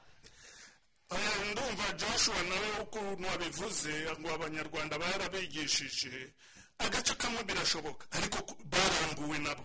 [1.50, 6.32] ndumva joshua nawe ukuntu wabivuze ngo abanyarwanda barabigishije
[6.78, 8.38] agace kamwe birashoboka ariko
[8.72, 9.64] barambuwe nabo.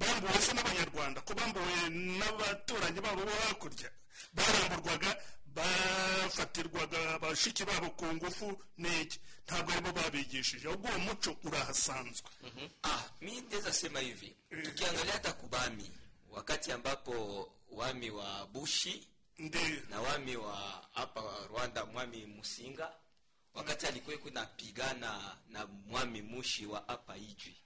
[0.00, 1.20] Bambuwe se n'abanyarwanda.
[1.20, 1.74] Ko bambuwe
[2.18, 3.90] n'abaturanyi babo bo hakurya
[4.36, 5.10] baramburwaga
[5.56, 8.46] bafatirwaga bashiki babo ku ngufu
[8.78, 9.18] n'iki?
[9.46, 12.28] Ntabwo aribo babigishije ahubwo uwo muco urahasanzwe.
[12.82, 14.36] Ah mi ndeza sema hivi.
[14.64, 15.90] Tukiangalia hata kubami
[16.30, 17.12] wakati ambapo
[17.70, 19.06] wami wa bushi
[19.38, 19.82] ndi.
[19.90, 22.92] na wami wa hapa rwanda mwami musinga
[23.54, 27.56] wakati alikuwa kunapigana na mwami mushi wa hapa ijwi.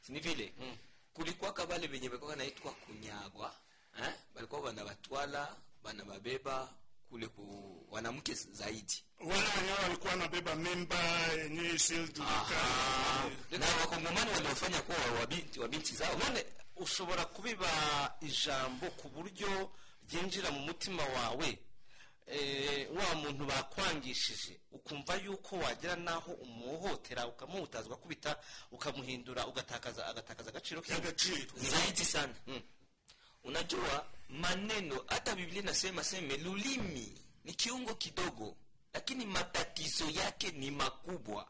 [0.00, 0.52] Sini vile?
[0.60, 0.76] Mm.
[1.14, 3.54] Kulikuwaka vale venye valikuwa naitwa kunyagwa
[4.02, 4.12] eh?
[4.34, 6.68] balikuwa wanabatwala wanababeba
[7.08, 9.04] kule ku wanamke zaidi.
[9.20, 10.98] Wale wenyewe walikuwa wanabeba mimba
[11.36, 16.16] yenye isiyojulikana na wakongomani waliofanya kuwa wa binti, wa binti zao.
[16.18, 16.44] None
[16.76, 17.68] ushobora kubiba
[18.20, 19.70] ijambo ku buryo
[20.08, 21.58] ryinjira mu mutima wawe
[22.98, 28.36] wa muntu bakwangishije ukumva yuko wagera n'aho umuhohotera ukamuhutaza ugakubita
[28.70, 32.34] ukamuhindura ugatakaza agatakaza agaciro ke agaciro zaidi sana.
[32.46, 32.62] Mm.
[33.44, 37.12] unajua maneno hata biblia inasema seme lulimi
[37.44, 38.56] ni kiungo kidogo
[38.92, 41.48] lakini matatizo yake ni makubwa.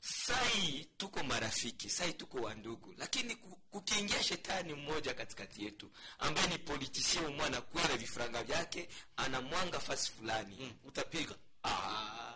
[0.00, 3.36] Sai tuko marafiki sai tuko wandugu lakini
[3.70, 10.10] kukiingia shetani mmoja katikati yetu ambaye ni politisie umwe anakwela na vifaranga vyake anamwanga fasi
[10.12, 10.56] fulani.
[10.60, 10.72] Mm.
[10.84, 11.34] utapiga.
[11.64, 12.34] Ah.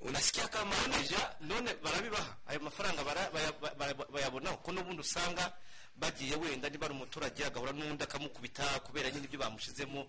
[0.00, 5.52] unasikia kama deja none barabibaha ayo mafaranga bara- baya- baya- bayabonaho ko n'ubundi usanga
[5.96, 10.08] bagiye wenda niba ari umuturage agahura n'undi akamukubita kubera nyine ibyo bamushizemo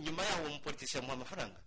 [0.00, 1.60] nyuma yaho umupolitisi mupolitisi yamuha amafaranga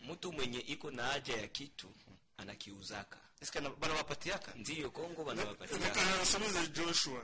[0.00, 1.88] mtu mwenye iko na haja ya kitu
[2.36, 3.18] anakiuzaka.
[3.40, 7.22] Ese banabapatiyaka ndiyo kongo banawapatia reka nsubize joshua.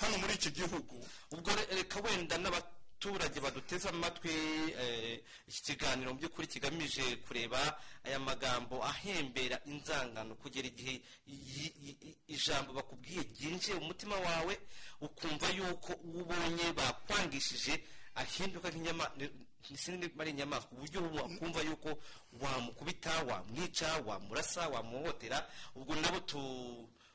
[0.00, 1.06] Hano muri iki gihugu.
[1.30, 4.30] Ubwo re- reka wenda n'abaturage baduteze amatwi
[4.78, 7.58] eh, iki kiganiro mu by'ukuri kigamije kureba
[8.04, 11.02] aya magambo ahembera inzangano kugera igihe
[12.28, 14.54] ijambo bakubwiye ryinjiye mu mutima wawe
[15.00, 17.74] ukumva yuko ubonye bakwangishije
[18.14, 19.04] ahinduka nk'inyama
[19.62, 21.98] sinzi ari inyamaswa uburyo wakumva yuko
[22.40, 26.40] wamukubita wamwica wamurasa wamuhohotera ubwo nabo tu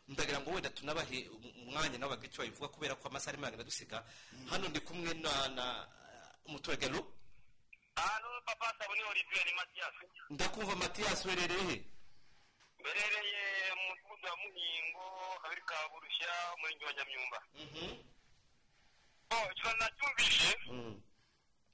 [0.08, 1.30] ndagira ngo wenda tunabahe
[1.64, 4.04] umwanya nabo icyo babivuga kubera ko amasaha arimo aragenda dusiga
[4.50, 5.88] hano ndi kumwe na na
[6.46, 7.02] umuturage ru
[7.96, 11.78] hano papa sabuni olivier ni matiyasi ndakumva matiyasi werereye he
[12.80, 13.44] mberereye
[13.78, 15.06] mu mudugudu wa muhingo
[15.42, 17.40] kabiri ka burushya umurenge wa nyamyumba.
[19.32, 19.78] Oh ikibazo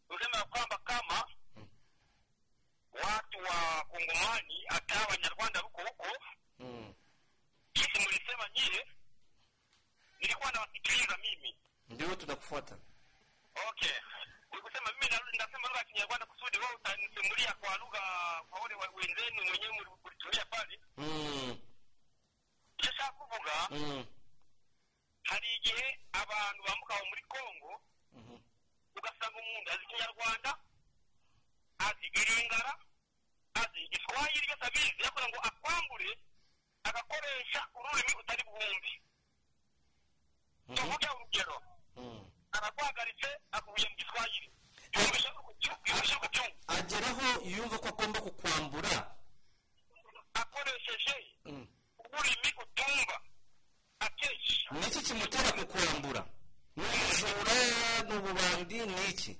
[0.09, 1.27] nacyumvishe ya kwamba kama
[2.93, 6.07] watu wa kongomani hata Wanyarwanda huko huko
[7.73, 8.87] jinsi mlisema nyie
[10.19, 11.55] nilikuwa nawasikiliza mimi.
[11.89, 12.77] Ndio tunakufuata.
[13.69, 13.91] Okay.
[14.51, 18.01] Ulikusema mimi narudi ndasema lugha ya kinyarwanda kusudi wewe utanisimulia kwa lugha
[18.49, 19.73] kwa wale wenzenu mwenyewe
[20.05, 20.79] mlitumia pale.
[20.97, 21.57] Mm,
[22.77, 24.05] icyo kuvuga mm,
[25.23, 27.81] hari igihe abantu bamukaho muri kongo
[28.13, 28.39] ugasanga
[29.41, 30.51] umuntu azi ikinyarwanda
[31.87, 32.73] azi iringara
[33.61, 36.09] azi igiswahili byose abizi yakora ngo akwambure
[36.89, 38.93] agakoresha ururimi utari bwumvi
[40.75, 41.55] tuvuge urugero
[42.55, 44.47] araguhagaritse akubiye mu giswahili
[44.95, 48.93] yumvishe ku cyumva ageraho yumva ko agomba kukwambura.
[50.41, 51.65] Akoresheje Mm.
[52.03, 53.15] ururimi utumva
[54.05, 56.21] akenshi niki kimutera kukwambura?
[56.79, 59.31] Ni ubujura ni iki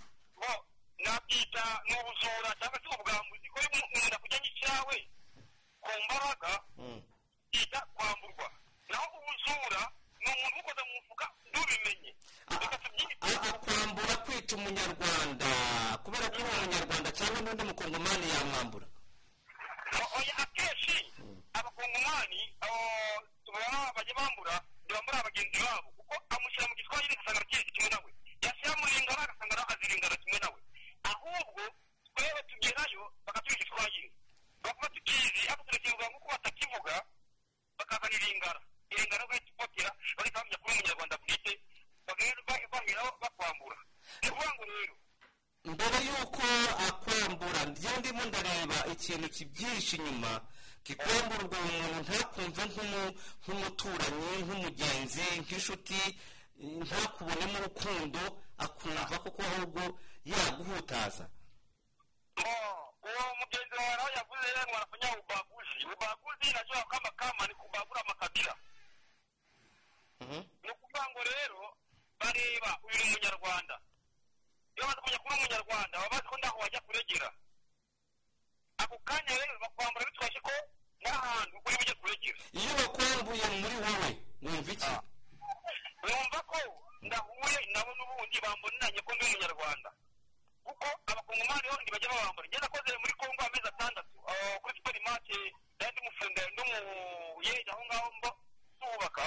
[1.03, 4.97] nabyita ni ubujura cyangwa se ubwambuzi ko umuntu akujyanye icyawe
[5.83, 6.51] ku mbaraga
[7.53, 8.47] yita kwamburwa
[8.89, 9.81] naho ubujura
[10.21, 12.11] ni umuntu ukoze mu mufuka ntubimenye
[13.49, 15.47] akwambura kwita umunyarwanda
[16.03, 18.87] kubera ko uri umunyarwanda cyangwa n'undi mukongomani yamwambura
[20.43, 20.97] akenshi
[21.57, 23.23] abakongomani abo-
[23.53, 24.55] baba bajya bambura
[24.89, 28.09] biba muri abagenzi babo kuko amushyira mu gitwari ugasanga arakizi kimwe nawe
[28.43, 30.59] yashyira mu ringara agasanga azirengana kimwe nawe
[31.11, 31.61] ahubwo
[32.15, 34.01] twebwe tugerayo bakatuha igitwari
[34.63, 36.95] bakuba tukizi ariko turekerwa nko kuba batakivuga
[37.77, 38.59] bakazana iringara
[38.91, 41.53] iringara bagahita ipotera bagahita bamenya kuba umunyarwanda bwite
[42.73, 43.77] baheraho bakwambura
[44.21, 44.95] ni ukuvuga ngo rero
[45.73, 46.43] mbere y'uko
[46.87, 47.59] akwambura
[47.99, 50.31] ndimo ndareba ikintu kibyihishe inyuma
[50.85, 55.99] kikwambura ubwo umuntu ntakumve nk'umu- nk'umuturanyi nk'umugenzi nk'inshuti
[56.85, 58.21] ntakubonemo urukundo
[58.65, 59.83] akumva koko ahubwo
[60.31, 61.25] yaguhutaza.
[63.09, 68.53] Uwo mugenzi wawe nawe yavuze ngo anafanya ubaguzi ubaguzi najua kama kama ni kubagura makabila
[70.63, 71.61] ni ukuvuga ngo rero
[72.19, 73.75] bareba uyu ni umunyarwanda.
[74.75, 77.29] Iyo bazi kumenya kuri umunyarwanda baba bazi ko ntaho wajya kuregera?
[78.81, 80.53] Ako kanya rero bakwambura bitwaje ko
[81.03, 84.09] n'ahantu uri bujye kuregera iyo bakwambuye muri wowe
[84.43, 84.91] wumva iki
[86.03, 86.59] numva ko
[87.05, 89.89] ndahuye nabo n'ubundi bambonanye ko ndi umunyarwanda
[90.65, 95.37] kuko abakongomani bo ntibajya babambura njye nakoze muri kongo amezi atandatu aho kuri superimace
[95.79, 96.77] nari ndi mufunga ndi mu
[97.45, 98.29] yeje aho ngaho mba
[98.79, 99.25] tuhubaka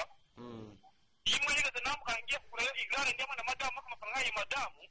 [1.33, 4.81] imwe nigeze nambuka ngiye kugura igare ndimo na madamu ariko amafaranga y'ayo madamu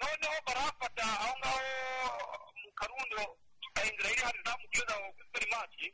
[0.00, 1.60] noneho barafata aho ngaho
[2.62, 3.20] mu karundo
[3.86, 5.86] inzira iri hari zamugeza kuri superimace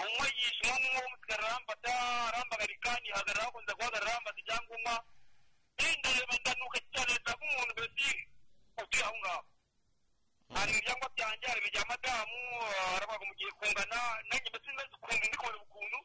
[0.00, 1.92] umwe yishima nk'uwo musigara arambata
[2.28, 4.94] arambagarika nihagarara hakunze guhagarara arambaza ibyangombwa
[5.98, 8.12] ndareba ndanuka cyane ndaga umuntu mbese
[8.82, 9.42] utuye aho ngaho
[10.54, 12.36] hari ibyangombwa byanjye hari ibya madamu
[12.96, 15.98] aravuga mugiye kungana nanjye mbese meze ukuntu ndi kubona ukuntu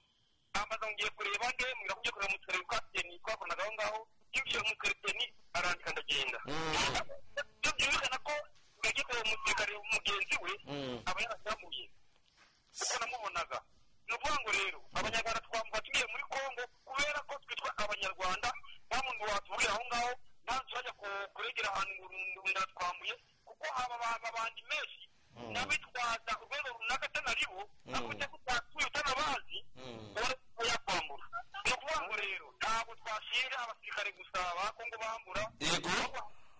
[0.59, 3.99] ambaza ngiye kureba nde mbwira ko ugiye kureba mu kirere kapiteni twakoranaga aho ngaho
[4.33, 5.25] yinjiye mu kapiteni
[5.57, 6.39] arandika ndagenda
[7.55, 8.33] ibyo byumvikana ko
[8.85, 10.51] yagiye kureba umusirikare mugenzi we
[11.09, 11.83] aba yarasiramuye
[12.77, 13.59] kuko namubonaga
[14.07, 18.49] ni ukuvuga ngo rero abanyarwanda twambuka tugiye muri kongo kubera ko twitwa abanyarwanda
[18.87, 20.11] nta muntu watubwira aho ngaho
[20.45, 23.13] nta tuzajya ku- kuregera ahantu ngo rundu twambuye
[23.47, 25.01] kuko aba bantu abandi menshi
[25.53, 27.59] n'abitwaza urwego runaka atanaribo
[27.95, 29.57] ariko ujya kutasuye utanabazi
[30.53, 31.25] uba yakwambura
[31.65, 35.89] ni ukuvuga ngo rero ntabwo twashinga abasirikare gusa ba kongo bambura yego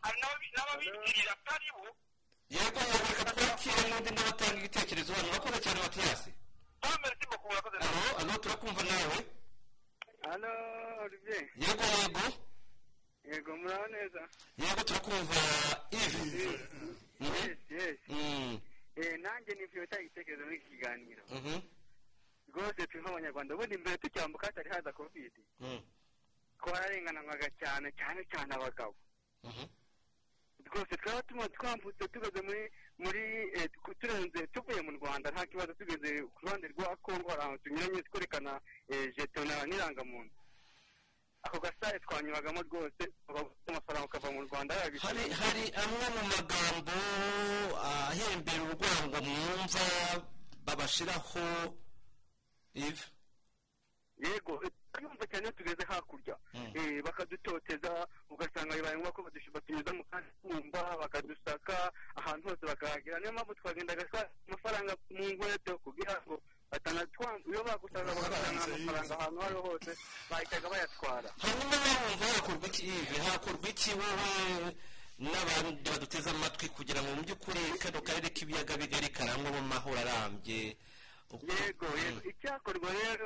[0.04, 1.86] hari n'ababi- n'ababitirira atari bo
[2.56, 6.32] yego yego reka twakire n'undi nawe atanga igitekerezo hano urakoze cyane matiyasi
[6.86, 9.18] alo alo turakumva nawe
[10.30, 10.50] hano
[11.06, 12.24] olivier yego yego
[13.24, 14.22] yego muraho neza
[14.58, 15.36] yego turakumva
[15.92, 16.60] ivi
[17.20, 18.60] yes yes Mm,
[18.96, 21.60] eh nanjye nifuye gutanga igitekerezo muri iki kiganiro mhm,
[22.54, 25.82] rwose turi nk'abanyarwanda ubundi mbere tucyambuka hatari haza covid mm,
[26.60, 28.96] twararenganwaga cyane cyane cyane abagabo
[29.44, 29.66] mhm.
[30.68, 32.64] rwose twaba tuma twambutse tugeze muri
[32.98, 33.22] muri
[33.58, 37.64] eh, tu- turenze tuvuye mu rwanda nta kibazo tugeze ku ruhande rwa kongo hari ahantu
[37.64, 38.52] tunyuranye twerekana
[38.90, 40.34] eh, jeto n'irangamuntu
[41.46, 44.74] ako gasaye twanyuragamo rwose bafite amafaranga ukava mu rwanda
[45.42, 46.96] hari amwe mu magambo
[47.90, 49.84] ahembera urwango mwumva
[50.66, 51.46] babashiraho
[52.74, 53.06] ivi
[54.24, 54.54] yego
[55.02, 56.36] yumva cyane iyo tugeze hakurya.
[56.76, 57.92] Eh, bakadutoteza
[58.30, 59.22] ugasanga bibaye ngombwa ko
[59.54, 61.76] batunyuza mu kandi kumva bakadusaka
[62.16, 66.36] ahantu hose bakahagera niyo mpamvu twagendaga twa- amafaranga mu nkweto kugira ngo
[67.50, 69.92] iyo bagusanga bagatanga amafaranga ahantu aho ariho hose
[70.30, 71.30] bahitaga bayatwara.
[71.44, 74.76] Hanyuma wumva hakorwa iki ivi hakorwa iki wowe
[75.20, 80.76] n'abandi baduteze amatwi kugira ngo mu by'ukuri kano karere k'ibiyaga bigari karangwamo amahoro arambye?
[81.36, 82.20] Yego yego.
[82.30, 83.26] Icyakorwa rero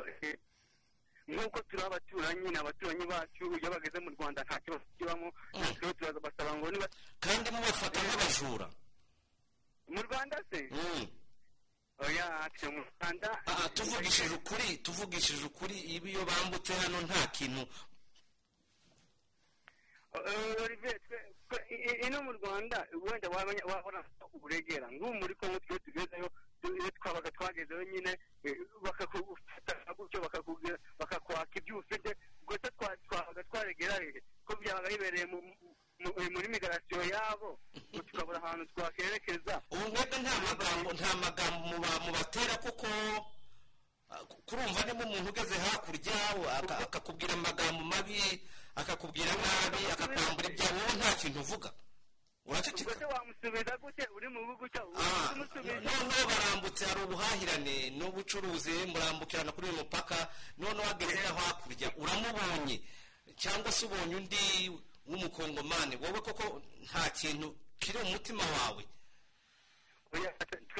[1.29, 5.93] eh, nk'uko turi abaturanyi ni abaturanyi bacu iyo bageze mu rwanda nta kibazo kibamo natwe
[5.93, 6.87] turaza basaba ngo niba
[7.21, 8.67] kandi mubafata nk'abajura.
[9.93, 10.59] Mu rwanda se?
[10.71, 11.05] Mm.
[12.05, 17.63] oya twe mu rwanda Ah, tuvugishije ukuri tuvugishije ukuri iyo bambutse hano nta kintu.
[21.69, 23.99] Eh, ino mu rwanda wenda wabona
[24.33, 24.87] uburegera.
[24.91, 28.11] Nk'ubu muri kongo twe tugezeyo tu- iyo twabaga twagezeyo nyine
[28.43, 30.19] eh, bakakufata gutyo
[30.99, 32.09] bakakwaka ibyo ufite
[32.47, 33.95] gusa twa- twabaga twaregera
[34.45, 37.59] ko byabaga bibereye mu- mu- mu- muri migarasiyo yabo
[38.07, 39.61] tukabura ahantu twakerekeza.
[39.71, 42.87] Ubu mwebwe nta magambo nta magambo muba- mubatera kuko
[44.09, 46.15] ah, ku- kurumva niba umuntu ugeze hakurya
[46.59, 48.19] aka- akakubwira amagambo mabi
[48.75, 51.69] akakubwira nabi akakwambura ibyawe wowe nta kintu uvuga.
[52.49, 54.03] Uraceceka ubwo se wamusubiza gute?
[54.15, 54.91] Uri mu bihugu cyawe
[55.85, 60.17] noneho barambutse hari ubuhahirane n'ubucuruzi murambukirana kuri uyu mupaka
[60.57, 61.87] noneho wageze no hakurya.
[62.01, 62.75] Uramubonye
[63.41, 64.41] cyangwa se ubonye undi
[65.09, 68.83] w'umukongomani wowe koko nta kintu kiri mu mutima wawe?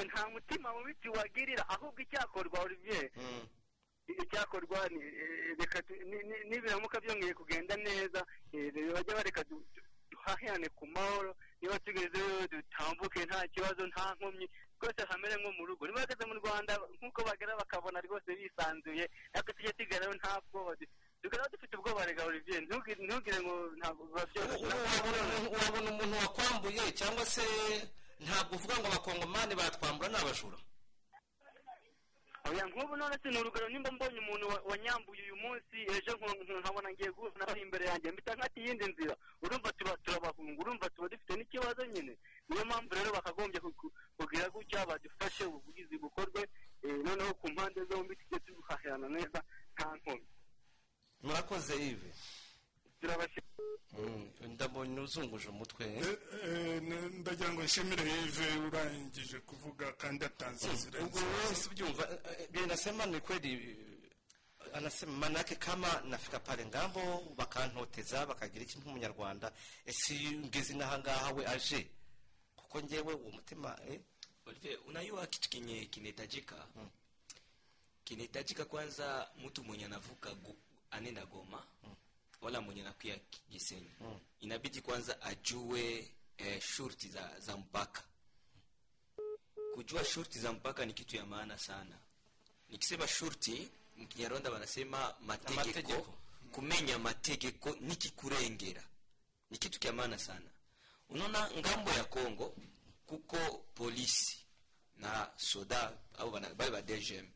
[0.06, 3.10] Nta mutima mubi tuwagirira ahubwo icyakorwa olivier
[4.22, 9.44] icyakorwa ni eh, nibiramuka byongeye kugenda neza eh, bajya bareka
[10.24, 14.46] duhahirane ku mahoro niba tugezeyo dutambuke nta kibazo nta nkomyi
[14.80, 19.04] rwose hamere nko mu rugo niba bageze mu rwanda nk'uko bagera bakabona rwose bisanzuye
[19.34, 20.76] ariko tujye tugerayo nta bwoba
[21.22, 24.66] tukaba dufite ubwoba rega olivier ntugire ntugire ngo ntabwo biba byoroshye
[25.56, 27.44] wabona umuntu wakwambuye cyangwa se
[28.24, 30.56] ntabwo uvuga ngo abakongomani batwambura ni abajura
[32.48, 36.12] oya nk'ubu none se ni urugero nimba mbonye umuntu wa- wanyambuye uyu munsi ejo
[36.60, 39.14] nkabona ngiye guhura nawe imbere yanjye mpita nkata iyindi nzira.
[39.42, 42.16] Urumva tuba turabahunga urumva tuba dufite n'ikibazo nyine.
[42.48, 46.42] Niyo mpamvu rero bakagombye ku- kugira gutya badufashe ubuvugizi bukorwe
[46.82, 49.40] eh, noneho ku mpande zombi tujye duhahirana neza
[49.76, 50.26] nta nkomyi.
[51.22, 52.10] Murakoze ive
[53.00, 55.84] turabashimira ndabonye uzunguje umutwe
[56.44, 62.48] Eh, n- ndagira ngo nshimire yive urangije kuvuga kandi atanze inzira ubwo wese ubyumva eh,
[62.54, 67.00] eh, nasema ni kweli eh, anasema manake kama nafika pale ngambo
[67.36, 69.52] bakantoteza bakagira ikintu nk'umunyarwanda.
[69.90, 71.80] Ese iyo ngeze n'aha ngaha we aje?
[72.56, 74.00] Kuko ngewe uwo mutima eh,
[74.46, 76.56] Olivier, unajua kitu kenye kinahitajika?
[78.04, 80.54] Kinahitajika kwanza mtu mwenye anavuka go,
[80.90, 81.62] anenda Goma.
[82.40, 83.18] Wala mwenye anakuya
[83.50, 83.90] Gisenyi
[84.40, 88.02] inabidi kwanza ajue eh, shurti za, za mpaka.
[89.74, 91.98] Kujua shurti za mpaka ni kitu ya maana sana.
[92.68, 96.14] Nikisema shurti mkinyarwanda wanasema mategeko, Amategeko.
[96.52, 98.82] kumenya mategeko nikikurengera
[99.50, 100.50] ni kitu kya maana sana.
[101.08, 102.56] Unaona ng'ambo ya Kongo
[103.06, 103.36] kuko
[103.74, 104.38] polisi
[104.96, 107.26] na soda au bale ba DGM.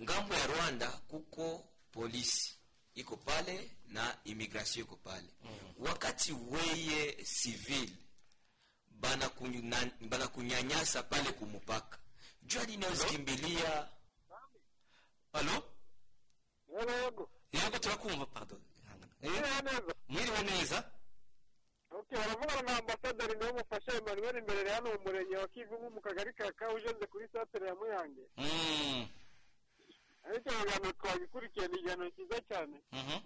[0.00, 2.56] Ngambo ya Rwanda kuko polisi
[2.94, 5.28] iko pale na immigration iko pale.
[5.44, 5.88] mm -hmm.
[5.88, 7.90] Wakati weye civil
[8.90, 11.98] bana kunyanyasa pale kumupaka.
[12.42, 12.84] Jua nini
[15.32, 15.64] alo
[16.78, 18.60] halo yego turakumva pardon.
[19.22, 19.94] Mwiriwe neza.
[20.08, 20.90] mwiriwe neza
[21.90, 26.32] Okay, baravugana na ambasaderi niwe mufasha Emmanuel imbere hano mu murenge wa kivu mu kagari
[26.32, 28.20] ka Kawujenze kuri santere ya Muyange.
[28.36, 29.08] Mm,
[30.26, 32.76] Ariko ikiganiro twagikurikiye ni ikiganiro cyiza cyane.
[32.92, 33.18] mhm.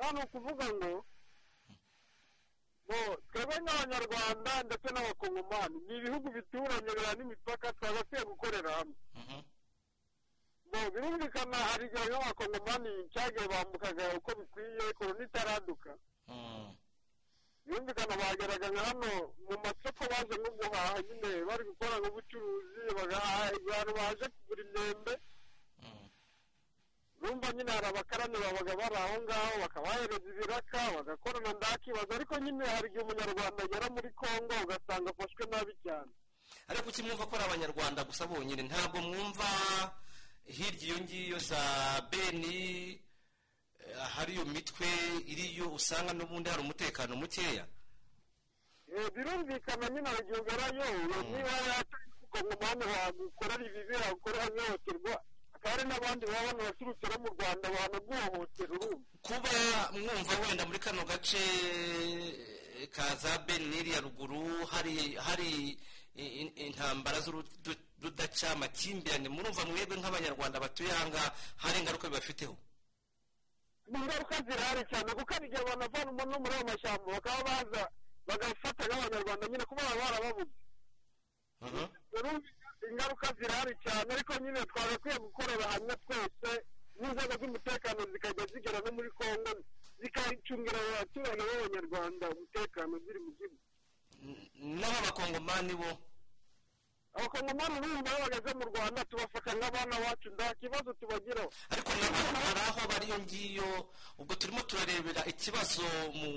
[0.00, 0.92] Hano ukuvuga ngo
[3.30, 8.96] twebwe nk'abanyarwanda ndetse n'abakongomani ni ibihugu bituranye biriya n'imipaka twagakwiye gukorera hamwe.
[10.70, 15.90] Bo birumvikana hari igihe nk'abakongomani cyagiye bambukaga uko bikwiye korona itaraduka.
[17.66, 19.10] birumvikana bageraga nka hano
[19.48, 25.14] mu masoko baje nko guhaha nyine bari gukora nk'ubucuruzi bagahaha abantu baje kugura imyembe
[27.26, 32.12] urumva nyine hari abakarani babaga bari aho ngaho bakabahereza ibiraka bagakorana ndakibaza.
[32.14, 36.10] Ariko nyine hari igihe umunyarwanda agera muri kongo ugasanga afashwe nabi cyane.
[36.70, 38.62] Ariko ukimwumva ko ari abanyarwanda gusa bonyine?
[38.62, 39.48] Ntabwo mwumva
[40.46, 41.60] hirya iyo ngiyo za
[42.10, 42.58] beni
[43.82, 44.86] eh, hari iyo mitwe
[45.26, 47.66] iriyo usanga n'ubundi hari umutekano mukeya?
[48.94, 50.86] Eh, birumvikana nyine hari igihe ugerayo
[51.30, 55.14] niba yatari umukongomani wagukorera ibibi wagukorera nk'ihohoterwa
[55.64, 59.52] hari n'abandi baba banaturutse no mu rwanda banaguhohotera urumva kuba
[59.92, 61.42] mwumva wenda muri kano gace
[62.94, 64.94] ka za beni n'iriya ruguru hari
[66.66, 71.28] intambara z'urudaca amakimbirane murumva mwebwe nk'abanyarwanda batuye aha ngaha
[71.62, 72.54] hari ingaruka bibafiteho?
[73.90, 77.82] Ni ingaruka zirahari cyane kuko hari igihe abantu bava no muri ayo mashyamba bakaba baza
[78.28, 80.54] bagafata nk'abanyarwanda nyine kuba baba barababuze.
[82.90, 86.50] Ingaruka zirahari cyane ariko nyine twagakwiye gukorera hamwe twese
[86.98, 89.50] n'inzego z'umutekano zikajya zigera no muri kongo
[90.00, 93.60] zikacungira abaturage b'abanyarwanda umutekano ziri mu gihugu.
[94.80, 95.74] Naho abakongomani
[97.16, 101.48] bo abakongomani urumva iyo bageze mu rwanda tubafata nk'abana bacu nta kibazo tubagiraho.
[101.72, 103.70] Ariko nabo hari aho bari iyo ngiyo
[104.20, 105.82] ubwo turimo turarebera ikibazo
[106.18, 106.28] mu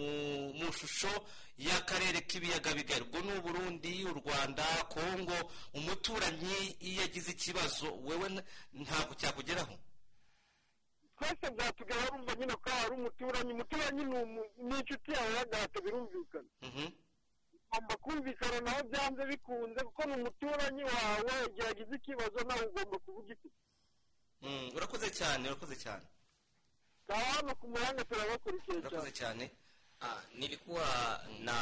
[0.59, 1.11] mu shusho
[1.57, 3.03] y'akarere k'ibiyaga bigari.
[3.03, 4.63] Ubwo ni uburundi u rwanda
[4.93, 5.35] kongo
[5.75, 8.27] umuturanyi iyo agize ikibazo wewe
[8.73, 9.75] ntabwo cyakugeraho?
[11.19, 13.51] Twese byatugeraho urumva nyine ko hari umuturanyi.
[13.53, 14.03] Umuturanyi
[14.63, 16.49] ni inshuti yawe y'agahato birumvikana.
[17.71, 23.33] Ugomba kumvikana nawe byanze bikunze kuko ni umuturanyi wawe igihe agize ikibazo nawe ugomba kuvuga
[23.33, 23.49] iki?
[24.41, 26.05] Mm, urakoze cyane urakoze cyane.
[27.07, 29.51] Hano ku muhanda turabakurikiye urakoze cyane.
[30.01, 30.85] Ah, nilikuwa
[31.45, 31.53] na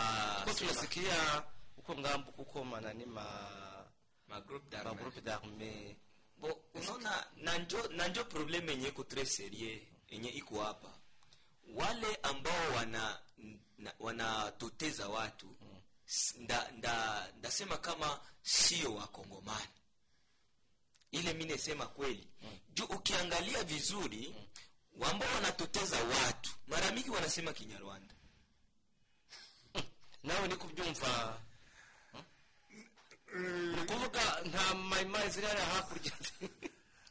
[0.45, 1.43] ko tunasikia
[1.77, 3.25] uko ng'ambo kuko manani ma
[4.27, 5.95] magroupe ma groupe d'armée.
[6.37, 10.91] Bo unaona na njo na njo probleme yenye iko tres serie yenye iko hapa.
[11.75, 13.19] Wale ambao wana
[13.77, 15.56] na- wanatoteza watu
[16.37, 19.67] nda, nda, ndasema kama sio wakongomani.
[21.11, 22.27] Ile mi nesema kweli.
[22.41, 22.59] Mm.
[22.73, 24.35] juu ukiangalia vizuri
[24.95, 25.03] mm.
[25.03, 26.51] ambao wanatoteza watu.
[26.67, 28.13] Mara mingi wanasema kinyarwanda.
[30.23, 31.41] Nawe ni kubyumva
[33.73, 36.11] ni ukuvuga nta mayimayi zirara hakurya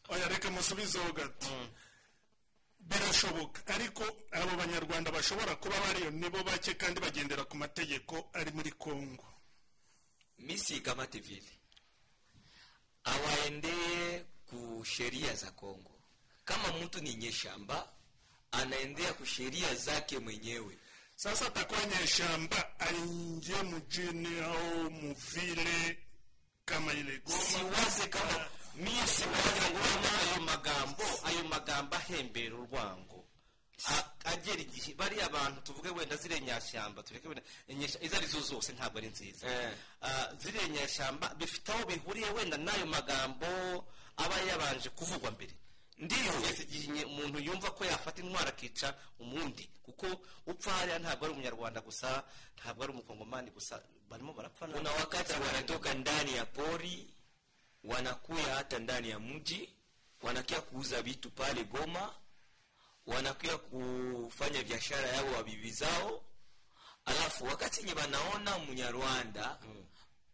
[0.09, 1.69] oya reka musubizeho gato
[2.89, 8.71] birashoboka ariko abo banyarwanda bashobora kuba bariyo nibo bake kandi bagendera ku mategeko ari muri
[8.73, 9.25] kongo
[10.39, 11.53] mi sikamate vile
[13.05, 15.91] awaendee ku sheria za Kongo.
[16.45, 17.89] Kama mtu ni nyeshamba
[18.53, 20.79] anaendea ku sheria zake mwenyewe.
[21.17, 25.99] Sasa atakuwa nyeshamba aingie mjini au muvile
[26.65, 27.39] kama ile Goma.
[27.43, 33.25] Siwaze kama mie siwaze ngoma ayo magambo ayo magambo ahembera urwango
[34.25, 37.43] agera igihe bariya abantu tuvuge wenda ziriya nyashyamba tureke wenda
[38.01, 39.47] izo ari zo zose ntabwo ari nziza
[40.03, 43.47] Ah, ziriya nyashyamba bifite aho bihuriye wenda n'ayo magambo
[44.17, 45.53] aba yabanje kuvugwa mbere
[45.97, 50.07] kugeza igihe umuntu yumva ko yafata intwaro akica umundi kuko
[50.47, 52.25] upfa hariya ntabwo ari umunyarwanda gusa
[52.61, 57.09] ntabwo ari umukongomani gusa barimo barapfa Kuna wakati wanatoka ndani ya pori
[57.87, 59.73] wanakuya hata ndani ya mji
[60.23, 62.15] wanakia kuuza vitu pale Goma,
[63.07, 66.25] wanakuya kufanya biashara yao wa bibi zao,
[67.05, 69.59] alafu wakati nye banaona Mnyarwanda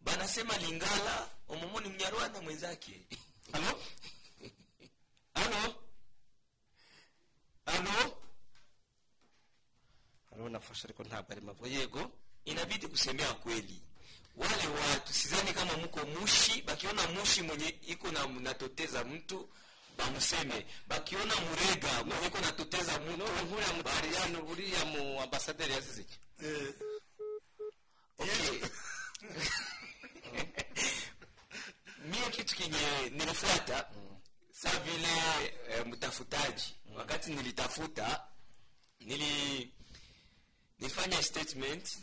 [0.01, 3.07] banasema Lingala omomoni Munyarwanda mwenzake.
[3.53, 3.79] Halo?
[5.33, 5.75] Halo?
[7.65, 8.17] Halo?
[10.29, 12.11] Halo nafasha kwa nabari mavo yego
[12.45, 13.81] inabidi kusemea kweli
[14.37, 19.49] wale watu sidhani kama mko mushi bakiona mushi mwenye iko na natoteza mtu
[19.97, 26.73] bamuseme bakiona murega mwenye iko natoteza mtu nkuriya mutariyani uriya mu ambasaderi eh.
[28.17, 28.59] Okay.
[32.09, 33.89] mie kitu kinye nilifuata
[34.51, 35.07] sa vile
[35.69, 36.75] e, mtafutaji.
[36.95, 38.23] Wakati nilitafuta
[38.99, 39.73] nili
[40.79, 41.97] nilifanya statement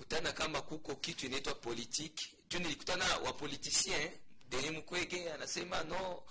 [0.00, 4.10] nikakutana kama kuko kitu inaitwa politiki juu nilikutana wapoliticien
[4.48, 6.22] Denis Mukwege anasema no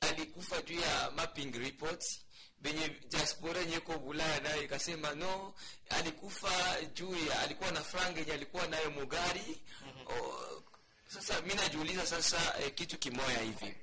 [0.00, 2.20] alikufa juu ya mapping reports.
[2.60, 5.54] Benye diaspora yenye iko Bulaya nayo ikasema no
[5.88, 10.12] alikufa juu ya alikuwa na franga yenye alikuwa nayo Mugari mm -hmm.
[10.20, 10.62] o,
[11.08, 13.74] sasa mi najiuliza sasa eh, kitu kimoya hivi.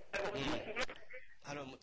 [1.43, 1.77] Halo, mu-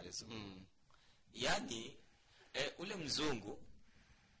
[0.00, 0.66] rezo mm.
[1.34, 1.96] yani
[2.54, 3.62] eh, ule mzungu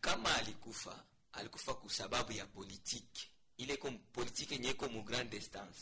[0.00, 3.28] kama alikufa alikufa kwa sababu ya politiki.
[3.56, 5.80] Ile iko politiki yenye iko mu grande distance.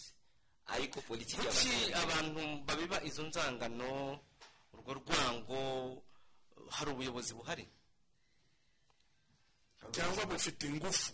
[0.64, 2.02] Haiko politiki ya kuki Banyarwanda.
[2.02, 4.20] abantu babiba izo nzangano
[4.72, 6.02] urwo rwango
[6.70, 7.68] hari ubuyobozi buhari?
[9.92, 11.12] Cyangwa bufite ingufu.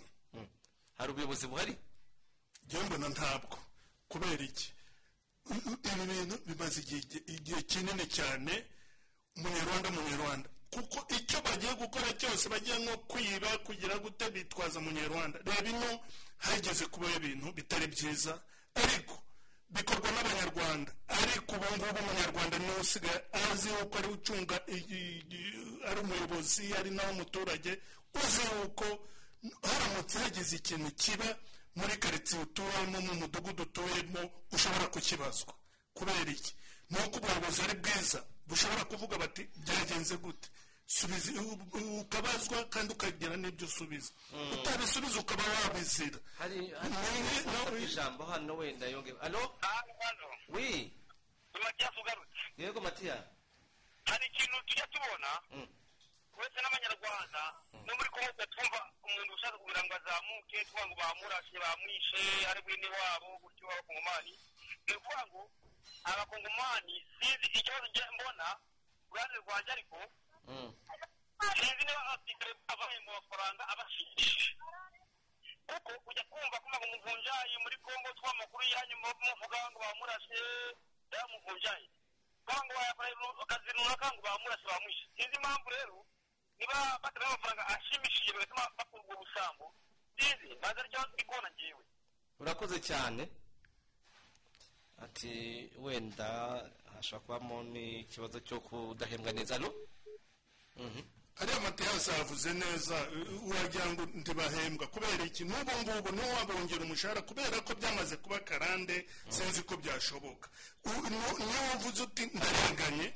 [0.99, 1.77] Hari ubuyobozi buhari?
[2.67, 3.59] Njyewe mbona ntabwo.
[4.09, 4.73] Kubera iki?
[5.51, 8.53] Ibi bintu bimaze igihe kinini cyane
[9.37, 15.69] umunyarwanda umunyarwanda kuko icyo bagiye gukora cyose bagiye nko kwiba kugira gute bitwaza umunyarwanda reba
[15.71, 15.91] ino
[16.39, 18.43] hageze kuba ibintu bitari byiza
[18.75, 19.15] ariko
[19.71, 20.91] bikorwa n'abanyarwanda.
[21.09, 23.19] Ariko ubu ngubu umunyarwanda ni we usigaye
[23.51, 24.57] azi yuko ari ucunga
[25.89, 27.73] ari umuyobozi ari nawe umuturage
[28.15, 28.87] uzi yuko
[29.69, 31.29] haramutse hagize ikintu kiba
[31.77, 34.23] muri karitsiye utuyemo mu mudugudu utuyemo
[34.53, 35.55] ushobora kukibazwa.
[35.95, 36.53] Kubera iki?
[36.91, 40.49] Ni uko ubuyobozi ari bwiza bushobora kuvuga bati byagenze gute?
[40.87, 44.11] Subiza u- u- ukabazwa kandi ukagira n'ibyo usubiza.
[44.55, 46.19] Utabisubiza ukaba wabizira.
[46.39, 49.41] Hari ijambo hano wenda yonge halo
[50.55, 50.93] wi
[51.65, 53.17] matiyasi ugarutse yego matiya
[54.05, 55.29] hari ikintu tujya tubona?
[56.37, 57.43] Uretse n'abanyarwanda
[57.87, 62.21] no muri kongo twumva umuntu ushaka kugira ngo azamuke tuvuga ngo bamurashe bamwishe
[62.51, 64.33] ari bwene wabo gutyo w'abakongomani
[64.87, 65.41] ni ukuvuga ngo
[66.11, 68.47] abakongomani sinzi ikibazo mbona
[69.11, 69.99] uruhande rwanjye ariko
[71.57, 74.51] sinzi niba abasirikare bavaye mu mafaranga abashimishije.
[75.67, 80.39] Kuko ujya kumva ko muvunjayi muri kongo twa amakuru yanyu muvuga ngo bamurashe
[81.13, 81.87] yamuvunjayi
[82.47, 85.05] cyangwa wayakorera akazi runaka ngo bamurashe bamwishe.
[85.17, 85.97] Sinzi impamvu rero
[86.59, 89.65] niba batanga amafaranga ashimishije bigatuma bakura ubwo busambo
[90.19, 91.83] sinzi ntazi ari cyo ndi kubona ngewe
[92.41, 93.23] urakoze cyane.
[95.05, 95.33] Ati
[95.85, 96.29] wenda
[96.95, 99.69] hashobora kubamo n'ikibazo cyo kudahembwa neza hano
[101.41, 102.97] ariya matiyasi yavuze neza
[103.49, 104.87] uragira ngo ntibahembwa.
[104.89, 105.45] Kubera iki?
[105.45, 110.49] N'ubu ngubu niwo wabongera umushahara kubera ko byamaze kuba karande sinzi ko byashoboka.
[110.85, 113.09] Niyo wavuze uti ndarenganye.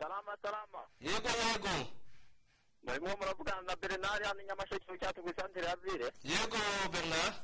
[0.00, 0.80] Salama salama.
[1.04, 1.74] Yego yego.
[2.90, 6.58] Murimo muravugana na bernard hano nyamasheke cyangwa ku isantere ya vire yego
[6.92, 7.34] bernard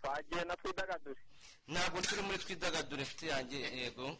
[0.00, 1.20] twagiye na twidagadure
[1.68, 4.16] ntabwo turi muri twidagadure inshuti yanjye yego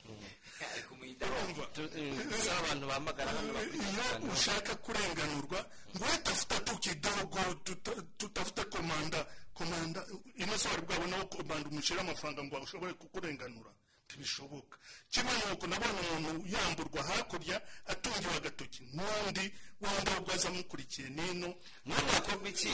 [2.40, 5.60] si abantu bahamagara hano iyo ushaka kurenganurwa
[5.96, 10.00] ngo tafuta tu kidogo tuta- tutafuta komanda komanda
[10.36, 13.70] ino wari bwabona aho komanda umushyira amafaranga ngo ashobore kukurenganura
[14.10, 14.76] ntibishoboka.
[15.10, 17.56] Kimwe nuko nabona umuntu yamburwa hakurya
[17.86, 18.82] atungiwe agatoki.
[18.94, 19.44] N'undi
[19.82, 21.08] ahubwo aza amukurikiye.
[21.08, 21.54] Nino
[21.86, 22.68] none hakorwa iki?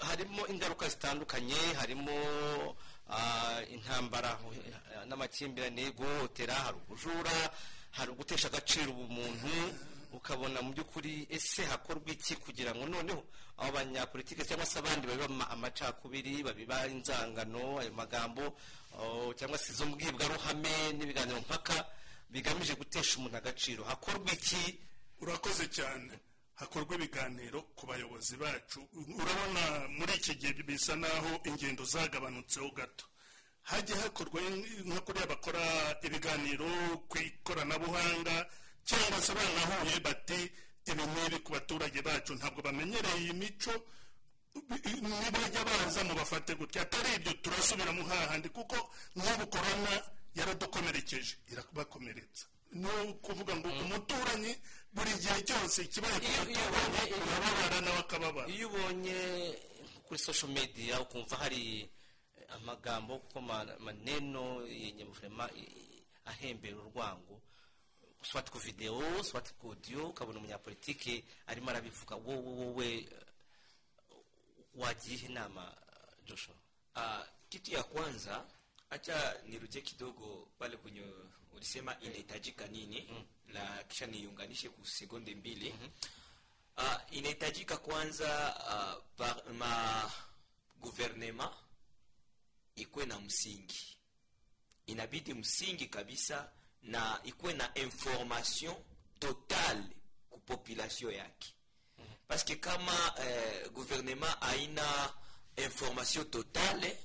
[0.00, 1.58] harimo ingaruka zitandukanye.
[1.78, 2.14] Harimo
[3.10, 4.38] ah, intambara
[5.06, 7.32] n'amakimbirane guhohotera hari ubujura
[7.90, 9.48] hari ugutesha agaciro ubumuntu
[10.12, 13.24] ukabona mu by'ukuri ese hakorwa iki kugira ngo noneho
[13.58, 18.56] abo banyapolitike cyangwa se abandi babiba ama- amacakubiri babiba inzangano ayo magambo
[19.36, 21.86] cyangwa se izo mbwirwaruhame n'ibiganiro mpaka
[22.30, 23.84] bigamije gutesha umuntu agaciro.
[23.84, 24.80] Hakorwa iki?
[25.20, 26.18] Urakoze cyane.
[26.54, 28.80] Hakorwa ibiganiro ku bayobozi bacu.
[28.92, 33.06] Urabona muri iki gihe bisa naho ingendo zagabanutseho gato.
[33.62, 34.40] Hajya hakorwa
[34.84, 35.62] nka kuriya bakora
[36.02, 36.66] ibiganiro
[37.08, 38.46] ku ikoranabuhanga
[38.84, 40.40] cyangwa se banahuye bati
[40.90, 42.34] ibi n'ibi ku baturage bacu.
[42.34, 43.72] Ntabwo bamenyereye iyi mico.
[44.54, 46.82] Nibajya baza mu bafate gutya.
[46.82, 48.76] Atari ibyo turasubira mu hahandi kuko
[49.16, 49.92] nk'ubu korona
[50.34, 51.36] yaradukomerekeje.
[51.52, 54.52] Irabakomeretsa ni ukuvuga ngo umuturanyi
[54.92, 59.16] buri gihe cyose ikibaye ku muturanyi urababara nawe akababara iyo ubonye
[60.04, 61.88] kuri social media ukumva hari
[62.60, 65.48] amagambo kuko ma- maneno yenye vrema
[66.28, 67.40] ahembera urwango.
[68.22, 72.16] Swati ku video swati ku audio ukabona umunyapolitike arimo arabivuga.
[72.16, 72.88] Wowe wowe
[74.78, 75.74] eh, wagiye inama
[76.26, 76.54] Joshua
[76.96, 78.46] Uh, kitu ya kwanza
[78.90, 81.02] acha nirudie kidogo pale kwenye
[81.52, 83.24] ulisema inahitajika nini mm.
[83.46, 85.88] na kisha niunganishe ku sekunde mbili mm
[86.76, 86.84] -hmm.
[86.96, 90.10] uh, inahitajika kwanza uh, ba, ma
[90.80, 91.56] guvernema
[92.76, 93.96] ikuwe na msingi
[94.86, 96.50] inabidi msingi kabisa
[96.82, 98.76] na ikuwe na information
[99.18, 99.84] totale
[100.30, 101.54] ku population yake
[102.28, 104.82] parce que kama eh, gouvernement haina
[105.56, 106.98] information totale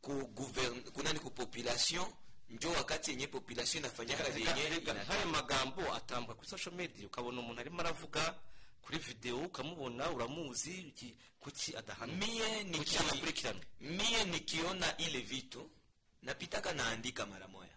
[0.00, 2.06] ku gouvern, kunani ku population
[2.50, 7.80] njo wakati yenye population inafanyaka yenye hari magambo atambuka kuri social media ukabona umuntu arimo
[7.80, 8.34] aravuga
[8.82, 10.92] kuri video ukamubona uramuzi
[11.40, 15.70] kuki adahana mie kuki niki- anakurikirana mie nikiona ile vitu
[16.22, 17.76] napitaka naandika mara moya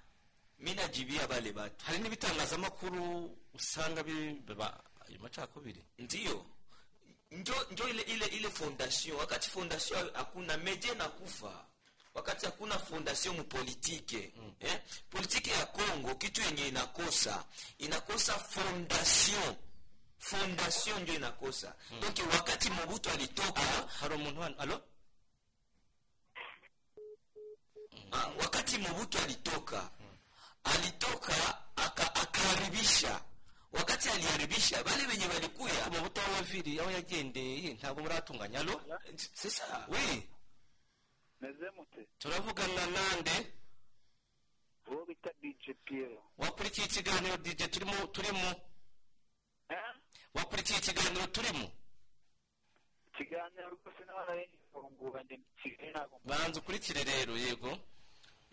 [0.59, 6.45] mi najibia bale batu hari n'ibitangazamakuru usanga biba ayo macakubiri ndio
[7.33, 9.17] njo, njo ile ile ile fondation.
[9.17, 11.65] Wakati fondation hakuna media nakufa
[12.13, 14.53] wakati hakuna fondation mupolitike mm.
[14.59, 14.79] eh?
[15.09, 17.45] politike ya congo kitu yenye inakosa.
[17.77, 19.55] Inakosa fondation.
[20.17, 21.75] Fondation ndio inakosa.
[21.91, 21.99] Mm.
[22.01, 23.61] donc wakati mobutu alitoka
[23.99, 24.81] haro hano alo
[28.11, 30.17] Ah, wakati mobutu alitoka mm.
[30.63, 31.33] alitoka
[31.75, 33.21] aka- akaharibisha
[33.73, 35.87] wakati aliharibisha wale wenye walikuya.
[35.89, 38.81] Umubuto w'amaviri aho yagendeye ntabwo muratunganya alo
[39.33, 40.29] sisa wi
[41.41, 43.53] meze mute turavugana nande?
[44.87, 46.23] Uwo bita dj piero.
[46.37, 48.55] Wakurikiye ikiganiro dj turimo turimo
[50.33, 51.71] wakurikiye ikiganiro turimo
[53.13, 54.03] ikiganiro rwose
[55.63, 57.77] kigali ntabwo banza ukurikire rero yego.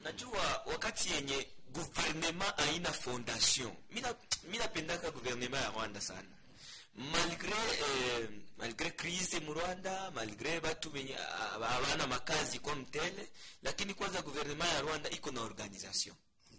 [0.03, 4.03] Najua wakati yenye guvernema haina fondation mi
[4.51, 6.29] minapendaka guvernema ya rwanda sana.
[6.95, 8.29] Malgre eh,
[8.59, 13.29] malgre crise mu rwanda malgre batu benye ah, habana makazi kwa mtele
[13.63, 16.17] lakini kwanza guvernema ya rwanda iko na organisation.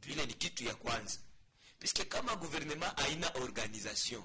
[0.07, 1.19] Ile ni kitu ya kwanza.
[1.79, 4.23] Piske kama guvernema haina organisation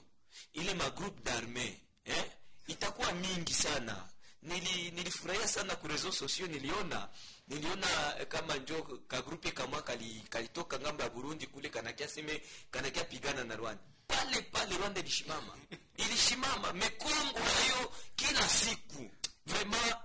[0.52, 2.24] ile magroupe d'arme eh,
[2.66, 4.08] itakuwa mingi sana
[4.46, 7.08] nili nilifurahia sana ku reseau sociaux niliona
[7.48, 7.86] niliona
[8.20, 9.50] eh, kama njo kagrupe
[9.82, 13.82] kali- kalitoka ngamba ya burundi kule kanakia seme kanakia pigana na rwanda.
[14.06, 15.56] Pale pale rwanda ilishimama.
[15.96, 19.10] Ilishimama mekongo hayo kila siku.
[19.46, 19.96] Vraiment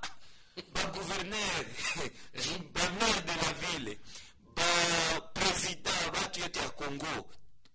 [0.73, 1.65] ba gouverneur
[2.73, 3.99] ba maire de la ville
[4.55, 7.29] ba president batu yote ya congo.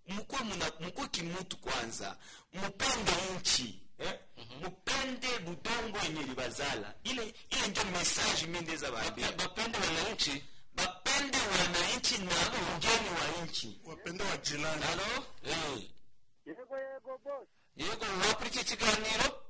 [0.08, 0.44] Mkuu
[0.80, 2.16] mkuwe kimutu kwanza.
[2.52, 4.18] Mupende nchi eh?
[4.62, 10.44] mupende budongo yenye libazala ile ile ndio message mi ndeza baambia bapende wananchi.
[10.74, 12.32] Bapende wananchi na
[12.76, 13.80] mgeni wa nchi.
[13.84, 14.82] Wapende wa jirani.
[14.82, 15.02] Halo
[15.44, 15.90] eh.
[16.46, 17.48] yego yego boss.
[17.76, 19.42] Yego wakurikiye ikiganiro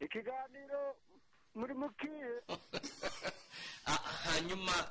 [0.00, 0.96] ikiganiro
[1.54, 2.32] muri mukiye
[3.86, 4.90] Ah, hanyuma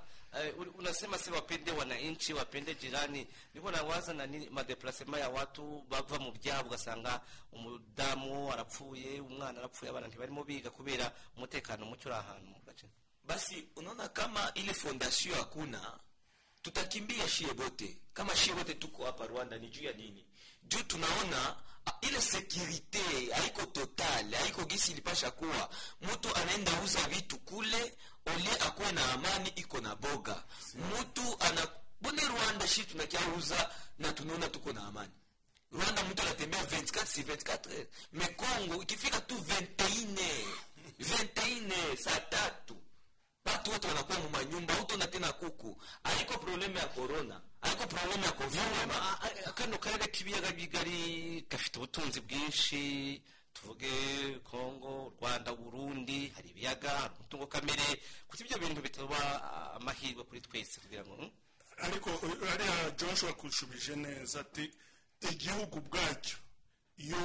[0.57, 3.27] ul- unasema si wapende wananchi wapende jirani.
[3.53, 7.21] Niko nawaza na nini madeplasema ya watu bava mu byabo ugasanga
[7.51, 12.55] umudamu arapfuye umwana arapfuye abana ntibarimo biga kubera umutekano muke uri ahantu
[13.23, 15.99] basi unaona kama ile fondation hakuna
[16.61, 17.97] tutakimbia shie bote.
[18.13, 20.25] Kama shie bote tuko hapa rwanda ni juu ya nini?
[20.63, 21.55] Juu tunaona
[21.85, 25.69] ah, ile sekirite haiko total haiko gisi ilipasha kuwa.
[26.01, 30.43] Mtu anaenda uza vitu kule ole akuwe na amani iko na boga.
[30.75, 31.67] Mtu ana
[32.01, 33.69] bone rwanda shi tunakiauza
[33.99, 35.11] na tunaona tuko na amani?
[35.71, 40.45] Rwanda mtu anatembea 24 si 24 me congo ikifika tu 21
[40.99, 42.77] 21 saa tatu
[43.45, 45.81] watu wote wanakuwa mumanyumba utona tena kuku.
[46.03, 48.31] Haiko probleme ya corona haiko probleme ya
[49.45, 53.21] ah, kano karere k'ibiyaga bigari gafite ubutunzi bwinshi
[53.53, 53.91] tuvuge
[54.43, 57.87] kongo rwanda burundi hari ibiyaga umutungo kamere
[58.27, 61.31] kuko ibyo bintu bitaba ah, amahirwe kuri twese kugira ngo hmm?
[61.85, 62.09] ariko
[62.53, 64.65] ariya joshua kushubije neza ati
[65.31, 66.37] igihugu ubwacyo
[66.97, 67.21] iyo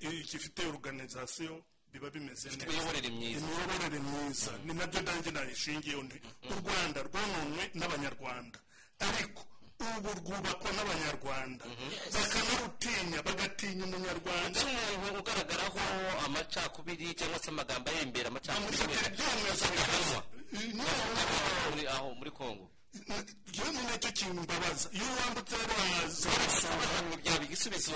[0.00, 1.62] eh, gifite organization
[1.92, 2.64] biba bimeze neza.
[2.66, 3.40] imiyoborere myiza.
[3.40, 4.52] imiyoborere myiza.
[4.64, 6.18] Ni na byo nanjye nayishingiyeho ndi
[6.50, 8.58] u rwanda rwononwe n'abanyarwanda.
[8.98, 9.42] Ariko
[9.80, 11.64] ubu rwubakwa n'abanyarwanda.
[12.14, 14.58] Bakanarutinya bagatinya umunyarwanda.
[14.96, 15.80] Umuntu ugaragaraho
[16.26, 19.66] amacakubiri cyangwa se amagambo arembera amacakubiri ibyemezo
[21.70, 22.70] muri aho muri kongo.
[23.54, 26.86] Iyo ni na cyo kimbabaza iyo wambutse rwazarasura
[27.22, 27.94] byaba igisubizo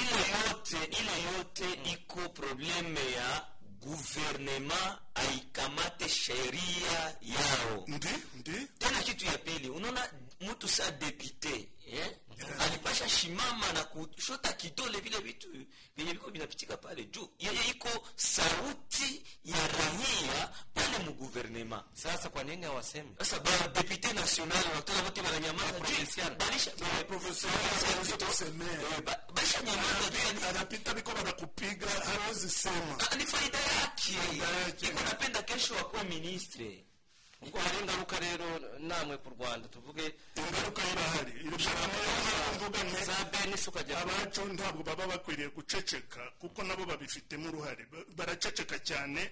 [0.00, 3.28] ile yote ile yote iko probleme ya
[3.82, 7.00] guvernema aikamate sheria
[7.34, 7.84] yao.
[7.88, 8.08] Ndi
[8.38, 8.56] ndi.
[8.78, 10.02] Tena kitu ya pili unaona
[10.40, 12.16] mtu sa depute eh?
[12.60, 15.48] alipasha shimama na kushota kidole vile vitu
[15.96, 17.28] vyenye viko vinapitika pale juu.
[17.38, 23.10] Yeye iko sauti ya rahia pale muguvernema sasa kwa nini hawasemi?
[23.18, 25.80] Sasa ba depute national wakutana wote wananyamaza.
[25.80, 26.70] Juu balisha
[29.34, 32.96] balisha nyamaza anapita biko banakupiga hawezi sema.
[33.18, 34.12] Ni faida yake.
[34.86, 36.84] Iko napenda kesho akuwe ministre
[37.42, 38.46] ubwo hari ingaruka rero
[38.78, 41.32] namwe ku rwanda tuvuge ingaruka irahari
[42.54, 47.86] mvuga nti za benisi ukajya abacu ntabwo baba bakwiriye guceceka kuko nabo babifitemo uruhare.
[47.92, 49.22] Ba- baraceceka cyane.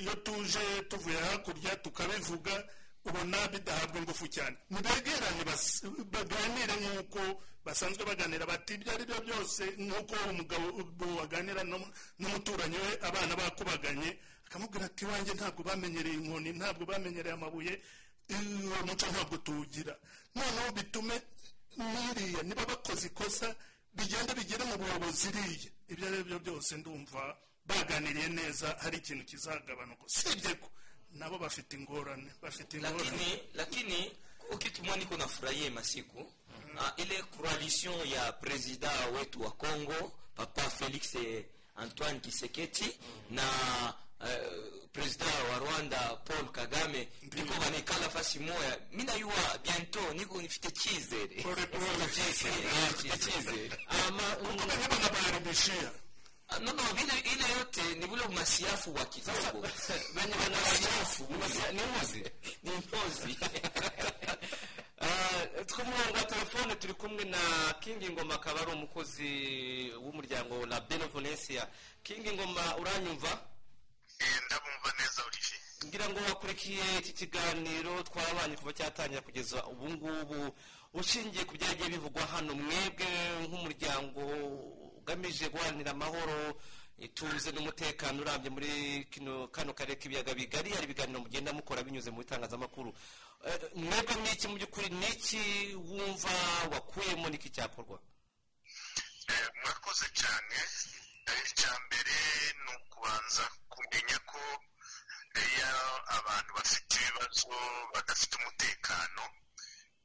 [0.00, 2.64] Iyo tuje tuvuye hakurya tukabivuga
[3.04, 4.56] ubona bidahabwa ingufu cyane.
[4.70, 7.20] Nibegerane bas- baganire nk'uko
[7.64, 10.66] basanzwe baganira bati ibyo ari byo byose nk'uko umugabo
[11.18, 14.18] waganira n'um- n'umuturanyi we abana bakubaganye.
[14.56, 17.72] Akamubwira ati iwanjye ntabwo bamenyereye inkoni ntabwo bamenyereye amabuye
[18.64, 19.94] uwo muco ntabwo tuwugira.
[20.34, 21.16] Noneho bitume
[21.76, 23.54] n'iriya niba bakoze ikosa
[23.96, 25.70] bigenda bigere mu buyobozi iriya.
[25.92, 27.36] Ibyo ari byo byose ndumva
[27.68, 30.68] baganiriye neza hari ikintu kizagabanuka usibye ko
[31.12, 33.28] nabo bafite ingorane bafite ingorane.
[33.54, 33.98] Lakini
[34.58, 41.12] kitu mwa niko furaye masiku uh, ile coalition ya presida wetu wa congo papa felix
[41.76, 42.88] antoine kiseketi
[43.30, 43.44] na
[44.20, 48.78] uh, wa rwanda paul kagame niko banikala fasi moya.
[48.92, 53.70] Mina nayuwa bientôt niko nifite chizere Nifite chizere
[54.88, 55.90] banabaribishia
[56.48, 59.66] Ah, no no vile ile yote ni vile umasiafu wa kidogo.
[60.14, 62.22] banasiafu ni
[62.62, 63.36] ni mpozi
[65.66, 67.38] two murongo wa telefone turi kumwe na
[67.80, 71.66] kingi ngoma akaba ari umukozi w'umuryango la benevolencia
[72.02, 73.40] kingi ngoma uranyumva
[74.46, 75.60] ndabumva neza olivier.
[75.86, 80.56] Ngira ngo wakurikiye iki kiganiro twabanye kuva cyatangira kugeza ubu ngubu
[80.94, 82.54] ushingiye ku byagiye bivugwa hano.
[82.54, 83.06] Mwebwe
[83.46, 84.20] nk'umuryango
[84.98, 86.56] ugamije guharanira amahoro
[86.98, 88.70] ituze n'umutekano urambye muri
[89.12, 92.92] kino kano karere k'ibiyaga bigari hari ibiganiro mugenda mukora binyuze mu bitangazamakuru
[93.46, 95.38] Eh, mwebwe n'iki mu by'ukuri n'iki
[95.76, 96.32] wumva
[96.72, 98.00] wakuyemo n'iki cyakorwa?
[99.28, 100.56] Eh, mwakoze cyane.
[101.34, 102.16] Icya mbere
[102.64, 104.40] ni ukubanza kumenya ko
[106.18, 107.50] abantu bafite ibibazo
[107.94, 109.24] badafite umutekano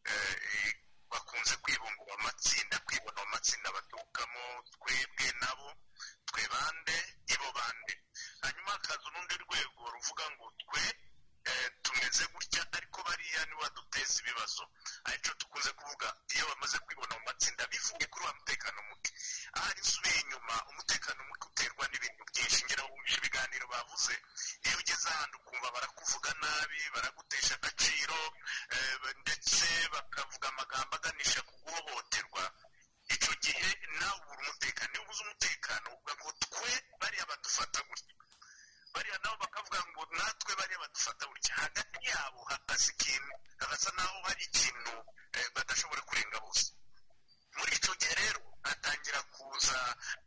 [0.09, 0.73] eh,
[1.11, 4.43] bakunze kwibungura amatsinda kwibona mu matsinda baturukamo
[4.73, 5.69] twebwe nabo
[6.27, 6.97] twe bande
[7.33, 7.93] ibo bande.
[8.43, 10.83] Hanyuma hakaza urundi rwego ruvuga ngo twe
[11.83, 14.63] tumeze gutya ariko bariya nibo baduteza ibibazo.
[15.07, 19.11] Aricyo dukunze kuvuga iyo bamaze kwibona mu matsinda bivuge kuri wa mutekano muke.
[19.57, 22.59] Ahari nsubiye inyuma umutekano muke uterwa n'ibintu byinshi.
[22.65, 24.13] Ngira ngo wumvishe ibiganiro bavuze
[24.65, 28.19] iyo ugeze ahantu ukumva barakuvuga nabi baragutesha agaciro
[28.75, 32.43] eh, ndetse bakavuga amagambo aganisha ku guhohoterwa.
[33.13, 33.69] Icyo gihe
[33.99, 36.71] nawe ubura umutekano iyo ubuze umutekano uvuga ngo twe
[37.01, 38.15] bariya badufata gutya.
[38.93, 41.53] Bariya nabo bakavuga ngo natwe bariya badufata gutya.
[41.63, 44.93] Hagati yabo hakaza ikintu hagasa naho hari ikintu
[45.37, 46.65] eh, badashobora kurenga bose.
[47.57, 49.79] Muri icyo gihe rero hatangira kuza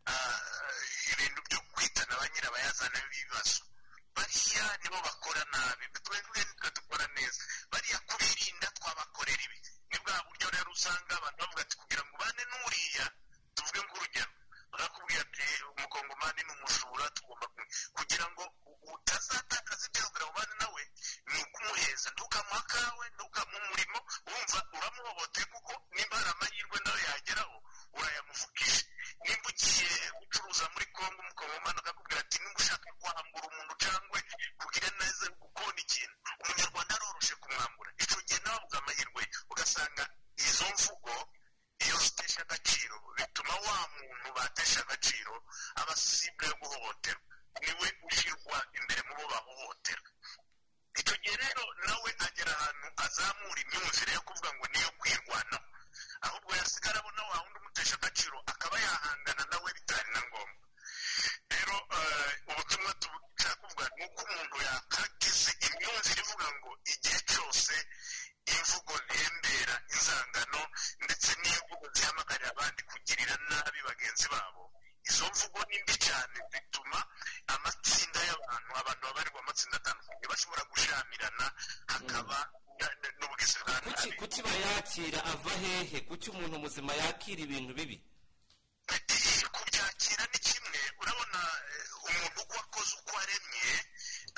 [0.07, 0.41] ah,
[1.13, 3.61] ibintu byo kwitana ba nyirabayazana b'ibibazo.
[4.17, 6.41] Bariya nibo bakora nabi twebwe
[6.77, 7.43] dukora neza.
[7.73, 9.59] Bariya kubirinda twabakorera ibi.
[9.91, 13.05] Ni bwa buryo rero usanga abantu bavuga ati kugira ngo ubane n'uriya
[13.55, 14.33] tuvuge nk'urugero.
[14.75, 15.47] Barakubwira ati
[15.77, 17.47] umukongomani ni umujura tugomba
[17.97, 18.43] kugira ngo
[18.95, 20.83] utazatakaza kugira ngo ubane nawe
[21.31, 22.09] ni ukumuheza.
[22.15, 23.99] Ntukamuha akawe ntukamuha umurimo
[24.29, 27.57] wumva uramuhohoteye kuko nimba hari amahirwe nawe yageraho
[27.97, 28.85] urayamuvukisha
[29.25, 34.19] nimba ugiye gucuruza muri kongo umukongomani akakubwira ati nimba ushaka kwambura umuntu cyangwa
[34.61, 37.91] kugira neza gukona ikintu umunyarwanda aroroshe kumwambura.
[38.03, 39.23] Icyo gihe nawe uvuga amahirwe
[39.53, 40.05] ugasanga
[40.47, 41.15] izo mvugo
[41.85, 45.35] iyo zitesha agaciro bituma wa muntu batesha agaciro
[45.81, 47.23] aba asibwa yo guhohoterwa
[47.63, 50.03] ni we ushyirwa imbere mu bo bahohotera
[51.01, 55.67] icyo gihe rero nawe agera ahantu azamura imyumvire yo kuvuga ngo niyo kwirwanaho
[56.27, 60.67] ahubwo yasigara abona wa wundi umutesha agaciro akaba yahangana nawe bitari na ngombwa
[61.51, 67.75] rero eh, ubutumwa dushaka kuvuga ni uko umuntu yakagize imyumvire ivuga ngo igihe cyose
[68.55, 70.63] imvugo ntembera inzangano
[71.05, 74.63] ndetse n'imvugo zihamagarira abandi kugirira nabi bagenzi babo
[75.11, 76.99] izo mvugo ni mbi cyane zituma
[77.55, 81.47] amatsinda y'abantu abantu babarirwa amatsinda atandukanye bashobora gushamirana
[81.93, 82.39] hakaba
[82.81, 87.73] na- na- n'ubugizi bwa kuki nabi kuki bayakira ava hehe kuki umuntu muzima yakira ibintu
[87.79, 87.97] bibi
[89.57, 91.41] kubyakira ni kimwe urabona
[91.73, 93.73] eh, umuntu uko akoze uko aremye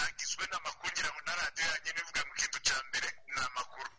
[0.05, 3.91] agizwe n'amakuru ngira ngo na radiyo yanyine ivuga ngo ikintu cya mbere ni amakuru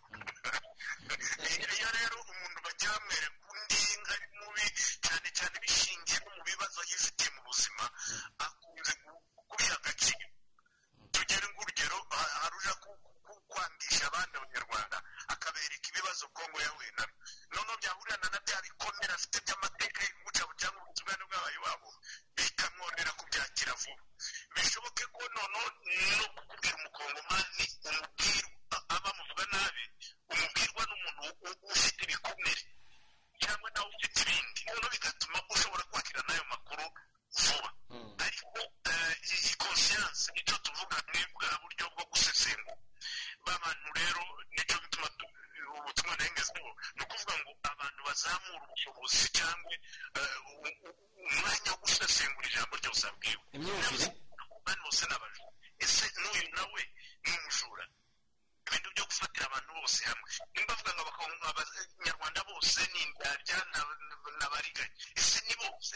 [1.77, 3.79] iyo rero umuntu bagiye bamwereka undi
[4.13, 4.65] ari mubi
[5.05, 7.85] cyane cyane bishingiye no mu bibazo yifitiye mu buzima
[8.45, 10.27] akunze gu- kubiha agaciro
[11.13, 14.97] tugere nk'urugero ha- hari uja ku- ku- kwangisha abandi abanyarwanda
[15.33, 17.15] akabereka ibibazo kongo yahuye na byo
[17.53, 21.89] noneho byahurirana na bya bikomere afite by'amateka y'ubucabo cyangwa ubutungane bw'abayo babo
[22.35, 24.03] bikamwonera kubyakira vuba
[24.55, 25.67] bishoboke ko noneho
[26.19, 29.83] no kukubwira umukongomani umubwirwa aba amuvuga nabi
[30.31, 32.61] umubwirwa n'umuntu u- ufite ibikomere
[33.41, 36.85] cyangwa nawe ufite ibindi noneho bigatuma ushobora kwakira n'ayo makuru
[37.43, 37.69] vuba
[38.25, 38.59] ariko
[38.91, 42.75] eh, iyi conscience ni cyo tuvuga ni bwa buryo bwo gusesengura
[43.45, 45.31] ba bantu rero ni cyo bituma tu-
[45.77, 49.71] ubutumwa nahengezweho ni ukuvuga ngo abantu bazamura ubushobozi cyangwa
[50.17, 50.95] eh, u- u-
[51.29, 54.07] umwanya wo gusesengura ijambo ryose abwiwe imyumvire
[54.65, 55.51] bani bose ni abajura
[55.83, 56.81] ese n'uyu nawe
[57.23, 57.85] ni umujura.
[58.67, 60.29] Ibintu byo gufatira abantu bose hamwe.
[60.53, 63.97] Nimba bavuga ngo abanyarwanda bose ni indyarya na-
[64.39, 64.95] n'abariganya.
[65.19, 65.95] Ese ni bose?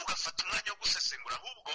[0.00, 1.72] Ugafata umwanya wo gusesengura ahubwo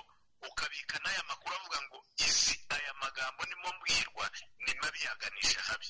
[0.50, 4.26] ukabika n'aya makuru avuga ngo izi aya magambo nimo mbwirwa
[4.66, 5.90] ni mabi yaganisha habi.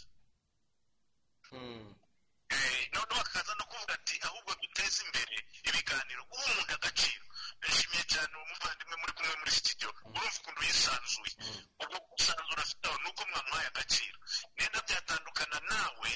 [2.49, 5.36] Eh, noneho akaza no kuvuga ati ahubwo duteze imbere
[5.68, 6.22] ibiganiro.
[6.30, 7.26] Guha umuntu agaciro.
[7.72, 9.89] Nshimiye cyane uwo muvandimwe muri kumwe muri studio.
[10.05, 11.34] Urumva ukuntu yisanzuye.
[11.82, 14.18] Ubwo gusanzura afite aho nuko mwamuhaye agaciro.
[14.57, 16.09] Nenda byatandukana nawe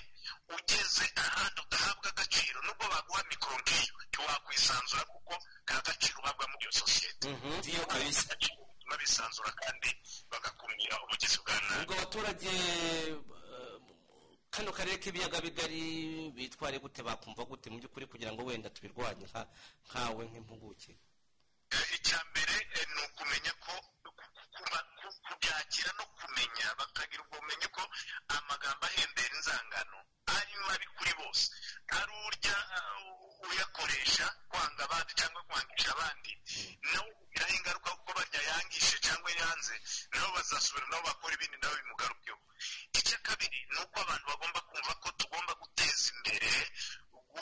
[0.55, 5.33] ugeze ahandi udahabwa agaciro nubwo baguha mikoro nk'iyo ntiwakwisanzura kuko
[5.65, 7.27] nta gaciro uhabwa muri iyo sosiyete
[7.59, 8.35] Ndiyo kabisa.
[8.39, 9.89] bituma bisanzura kandi
[10.31, 11.81] bagakumira ubugizi bwa nabi.
[11.83, 13.17] Ubwo abaturage eh,
[14.49, 15.81] kano karere k'ibiyaga bigari
[16.35, 17.03] bitware gute?
[17.03, 17.69] Bakumva gute?
[17.69, 19.47] Mu by'ukuri kugira ngo wenda tubirwanye nka-
[19.87, 20.91] nkawe nk'impuguke.
[21.95, 23.73] Icya mbere eh, ni ukumenya ko
[25.27, 27.83] kubyakira no kumenya bakagira ubwo bumenyi ko
[28.37, 29.97] amagambo ahembera inzangano
[30.35, 31.45] ari mabi kuri bose.
[31.97, 36.31] Ari urya uh, uyakoresha kwanga abandi cyangwa kwangisha abandi
[36.91, 39.75] nawe bigiraho ingaruka kuko barya yangishe cyangwa yanze
[40.13, 42.39] nabo bazasubira nabo bakora ibindi nabo bimugarukeho
[42.97, 46.51] icya kabiri ni uko abantu bagomba kumva ko tugomba guteza imbere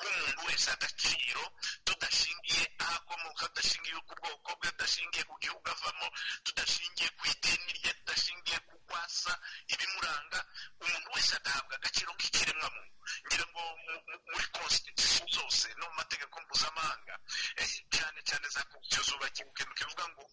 [0.01, 1.43] guha umuntu wese agaciro
[1.85, 6.07] tudashingiye aho tudashingiye ku bwoko bwe tudashingiye ku gihugu avamo
[6.45, 9.31] tudashingiye ku idini rye tudashingiye ku kwasa
[9.73, 10.39] ibimuranga.
[10.83, 12.93] Umuntu wese agahabwa agaciro k'ikiremwamuntu.
[13.25, 17.15] Ngira ngo mu- mu- muri constitution zose no mu mategeko mpuzamahanga
[17.61, 19.49] eh, cyane cyane za constitution zubakiwe.
[19.51, 20.23] Ikintu kivuga ngo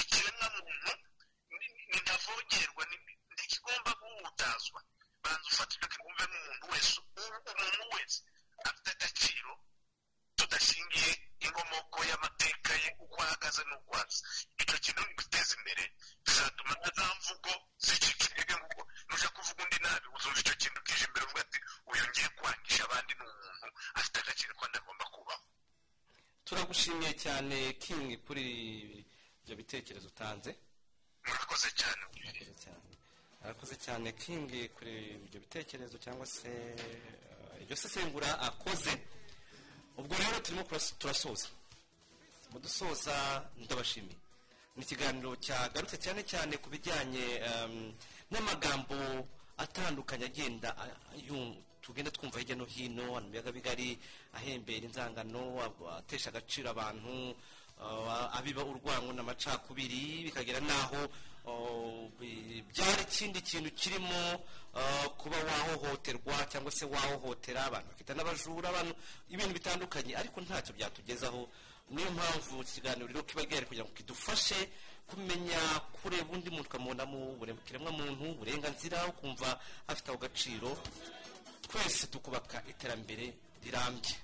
[0.00, 0.92] ikiremwamuntu
[1.58, 3.02] ni- ni ntavogerwa ni-
[3.32, 4.80] ntikigomba guhutazwa.
[5.22, 8.20] Banza ufata icyo kiwumve nk'umuntu wese umuntu wese.
[8.68, 9.52] Afite agaciro
[10.36, 11.10] tudashingiye
[11.46, 13.92] inkomoko y'amateka ye uko ahagaze n'uko
[14.62, 15.84] icyo kintu ni guteza imbere
[16.24, 17.52] bizatuma na za mvugo
[17.84, 20.06] zicika intege nguko nuja kuvuga undi nabi.
[20.16, 21.58] Uzumva icyo kintu kije imbere uvuga ati
[21.90, 25.44] uyu ngiye kwangisha abandi ni umuntu afite agaciro kandi agomba kubaho.
[26.46, 28.44] Turagushimiye cyane king kuri
[29.42, 30.50] ibyo bitekerezo utanze.
[31.26, 32.02] Murakoze cyane.
[32.12, 32.90] Murakoze cyane.
[33.44, 34.94] Arakoze cyane kingi kuri
[35.26, 36.50] ibyo bitekerezo cyangwa se
[37.64, 38.92] iryo sesengura akoze.
[39.96, 40.62] Ubwo rero turimo
[40.98, 41.48] turasoza.
[42.52, 43.14] Mu dusoza
[43.56, 44.16] ndabashimiye.
[44.76, 47.40] Ni ikiganiro cyagarutse cyane cyane ku bijyanye
[48.30, 48.96] n'amagambo
[49.56, 50.74] atandukanye agenda
[51.80, 53.98] tugenda twumva hirya no hino mu biyaga bigari
[54.34, 55.62] ahembera inzangano
[55.98, 57.36] atesha agaciro abantu
[58.34, 61.06] abiba urwango n'amacakubiri bikagera n'aho
[62.72, 64.34] byari ikindi kintu kirimo
[64.74, 68.94] uh, kuba wahohoterwa cyangwa se wahohotera abantu bakita n'abajura abantu
[69.28, 70.16] ibintu bitandukanye.
[70.16, 71.48] Ariko ntacyo byatugezaho.
[71.90, 74.56] Niyo mpamvu iki kiganiro rero kiba gihari kugira ngo kidufashe
[75.06, 75.60] kumenya
[76.00, 77.36] kureba undi muntu ukamubonamo
[77.92, 80.70] muntu uburenganzira ukumva afite ako gaciro.
[81.68, 84.16] Twese tukubaka iterambere rirambye.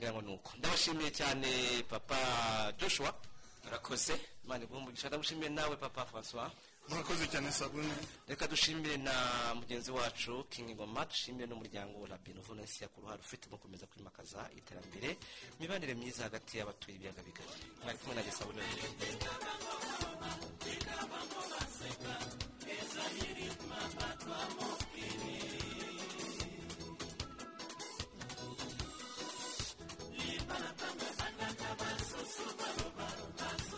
[0.00, 0.50] Ngira ngo ni uko.
[0.56, 1.48] Ndabashimiye cyane
[1.88, 2.16] papa
[2.80, 3.12] joshua.
[3.64, 5.08] murakoze imana iguhe umugisha
[5.56, 6.50] nawe papa francois
[6.88, 7.94] murakoze cyane sabune.
[8.28, 9.14] Reka dushimire na
[9.58, 10.44] mugenzi wacu
[10.74, 11.04] Ngoma.
[11.10, 15.16] Dushimire n'umuryango rapino vonesi ya kuruhare ufite mu gukomeza kwimakaza iterambere
[15.58, 17.52] imibanire myiza hagati y'abatuye ibiyaga bigari.
[17.82, 18.62] Mwari kumwe na gisabune
[30.54, 33.73] Balo, balo, balo, balo, balo, balo, balo, balo,